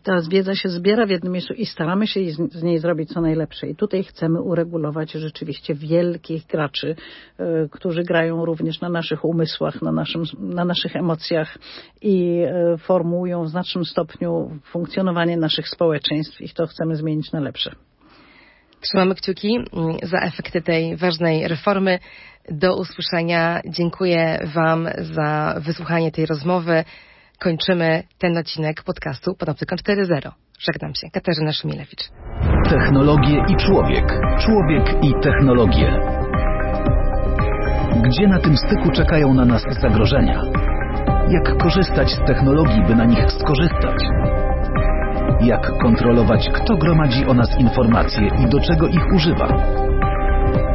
Ta 0.04 0.22
wiedza 0.30 0.56
się 0.56 0.70
zbiera 0.70 1.06
w 1.06 1.10
jednym 1.10 1.34
miejscu 1.34 1.54
i 1.54 1.66
staramy 1.66 2.08
się 2.08 2.20
z 2.52 2.64
niej 2.64 2.80
zrobić 2.80 3.10
co 3.10 3.22
najlepsze. 3.22 3.68
I 3.68 3.76
tutaj 3.76 4.04
chcemy 4.04 4.42
uregulować 4.42 5.12
rzeczywiście 5.12 5.76
wielkich 5.76 6.46
graczy, 6.46 6.96
y, 7.40 7.70
którzy 7.72 8.04
grają 8.04 8.46
również 8.46 8.82
na 8.82 8.90
naszych 8.90 9.26
umysłach, 9.26 9.82
na, 9.82 9.92
naszym, 9.92 10.24
na 10.40 10.66
naszych 10.66 10.96
emocjach 10.96 11.58
i 12.02 12.44
y, 12.74 12.78
formułują 12.78 13.44
w 13.44 13.50
znacznym 13.50 13.86
stopniu 13.86 14.60
funkcjonowanie 14.64 15.38
naszych 15.38 15.70
społeczeństw 15.70 16.42
i 16.42 16.50
to 16.50 16.68
chcemy 16.68 16.96
zmienić 16.96 17.32
na 17.32 17.40
lepsze. 17.40 17.76
Trzymamy 18.84 19.16
kciuki 19.16 19.56
mm, 19.56 19.98
za 20.04 20.18
efekty 20.18 20.62
tej 20.62 20.98
ważnej 20.98 21.48
reformy. 21.48 22.00
Do 22.52 22.76
usłyszenia. 22.76 23.62
Dziękuję 23.66 24.40
Wam 24.56 24.88
za 25.00 25.56
wysłuchanie 25.58 26.12
tej 26.12 26.26
rozmowy. 26.26 26.84
Kończymy 27.40 28.04
ten 28.18 28.38
odcinek 28.38 28.84
podcastu 28.84 29.36
Panoptykon 29.36 29.78
4.0. 29.78 30.32
Żegnam 30.60 30.96
się. 30.96 31.10
Katarzyna 31.12 31.52
Szymilewicz. 31.52 32.04
Technologie 32.70 33.46
i 33.50 33.56
człowiek. 33.56 34.06
Człowiek 34.46 35.04
i 35.04 35.14
technologie. 35.24 36.00
Gdzie 38.04 38.28
na 38.28 38.40
tym 38.40 38.58
styku 38.58 38.92
czekają 38.92 39.34
na 39.34 39.46
nas 39.46 39.64
zagrożenia? 39.82 40.42
Jak 41.30 41.58
korzystać 41.58 42.10
z 42.10 42.28
technologii, 42.28 42.84
by 42.88 42.96
na 42.96 43.06
nich 43.06 43.32
skorzystać? 43.32 43.98
Jak 45.42 45.78
kontrolować, 45.82 46.50
kto 46.54 46.78
gromadzi 46.78 47.26
o 47.26 47.34
nas 47.34 47.60
informacje 47.60 48.28
i 48.28 48.50
do 48.50 48.60
czego 48.60 48.88
ich 48.88 49.14
używa? 49.16 49.48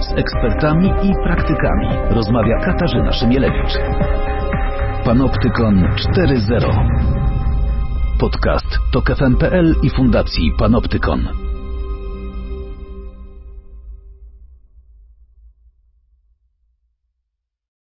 Z 0.00 0.12
ekspertami 0.12 0.88
i 1.02 1.14
praktykami 1.24 1.88
rozmawia 2.10 2.58
Katarzyna 2.60 3.12
Szymielewicz. 3.12 3.78
Panoptykon 5.04 5.84
4.0 6.16 6.88
Podcast 8.20 8.78
to 8.92 9.02
KFM.pl 9.02 9.74
i 9.82 9.90
Fundacji 9.90 10.52
Panoptykon. 10.58 11.47